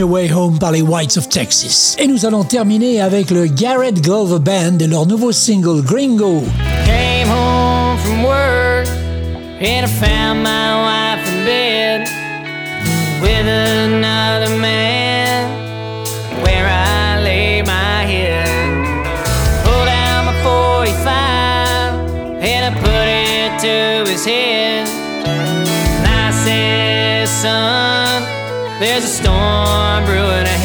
Your 0.03 0.11
Way 0.11 0.27
Home 0.33 0.59
par 0.59 0.73
les 0.73 0.83
Whites 0.83 1.17
of 1.17 1.29
Texas. 1.29 1.95
Et 1.97 2.09
nous 2.09 2.27
allons 2.27 2.43
terminer 2.43 3.01
avec 3.01 3.31
le 3.31 3.47
Garrett 3.47 4.01
Glover 4.01 4.41
Band 4.41 4.81
et 4.81 4.89
leur 4.89 5.07
nouveau 5.07 5.31
single 5.31 5.81
Gringo. 5.81 6.43
Came 6.85 7.29
home 7.29 7.97
from 7.99 8.25
work 8.25 8.89
and 9.61 9.85
I 9.85 9.87
found 9.87 10.43
my 10.43 10.75
wife 10.83 11.25
in 11.33 11.45
bed 11.45 12.09
with 13.23 13.47
another 13.47 14.51
man 14.57 15.47
where 16.43 16.67
I 16.67 17.21
lay 17.23 17.63
my 17.63 18.05
head. 18.05 18.49
Pulled 19.63 19.87
out 19.87 20.25
my 20.25 20.35
45 20.43 22.43
and 22.43 22.65
I 22.65 22.73
put 22.81 23.07
it 23.07 23.57
to 23.61 24.03
his 24.11 24.25
head. 24.25 24.89
And 25.29 26.09
I 26.09 26.33
said, 26.33 27.29
son, 27.29 27.82
there's 28.83 29.05
a 29.05 29.07
storm 29.07 30.05
brewing 30.05 30.45
ahead. 30.45 30.62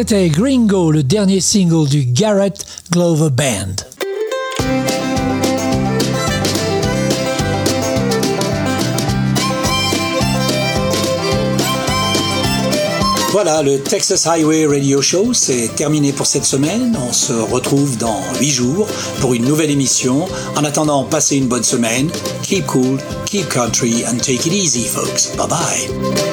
C'était 0.00 0.30
Gringo, 0.30 0.90
le 0.90 1.02
dernier 1.02 1.40
single 1.40 1.86
du 1.86 2.06
Garrett 2.06 2.64
Glover 2.90 3.28
Band. 3.28 3.84
Voilà, 13.30 13.62
le 13.62 13.78
Texas 13.80 14.26
Highway 14.26 14.64
Radio 14.64 15.02
Show, 15.02 15.34
c'est 15.34 15.68
terminé 15.76 16.12
pour 16.14 16.26
cette 16.26 16.46
semaine. 16.46 16.96
On 17.06 17.12
se 17.12 17.34
retrouve 17.34 17.98
dans 17.98 18.22
8 18.40 18.48
jours 18.48 18.88
pour 19.20 19.34
une 19.34 19.44
nouvelle 19.44 19.70
émission. 19.70 20.26
En 20.56 20.64
attendant, 20.64 21.04
passez 21.04 21.36
une 21.36 21.46
bonne 21.46 21.62
semaine. 21.62 22.10
Keep 22.42 22.64
cool, 22.64 22.98
keep 23.26 23.50
country, 23.50 24.06
and 24.06 24.16
take 24.16 24.46
it 24.46 24.54
easy, 24.54 24.86
folks. 24.86 25.36
Bye 25.36 25.46
bye. 25.46 26.29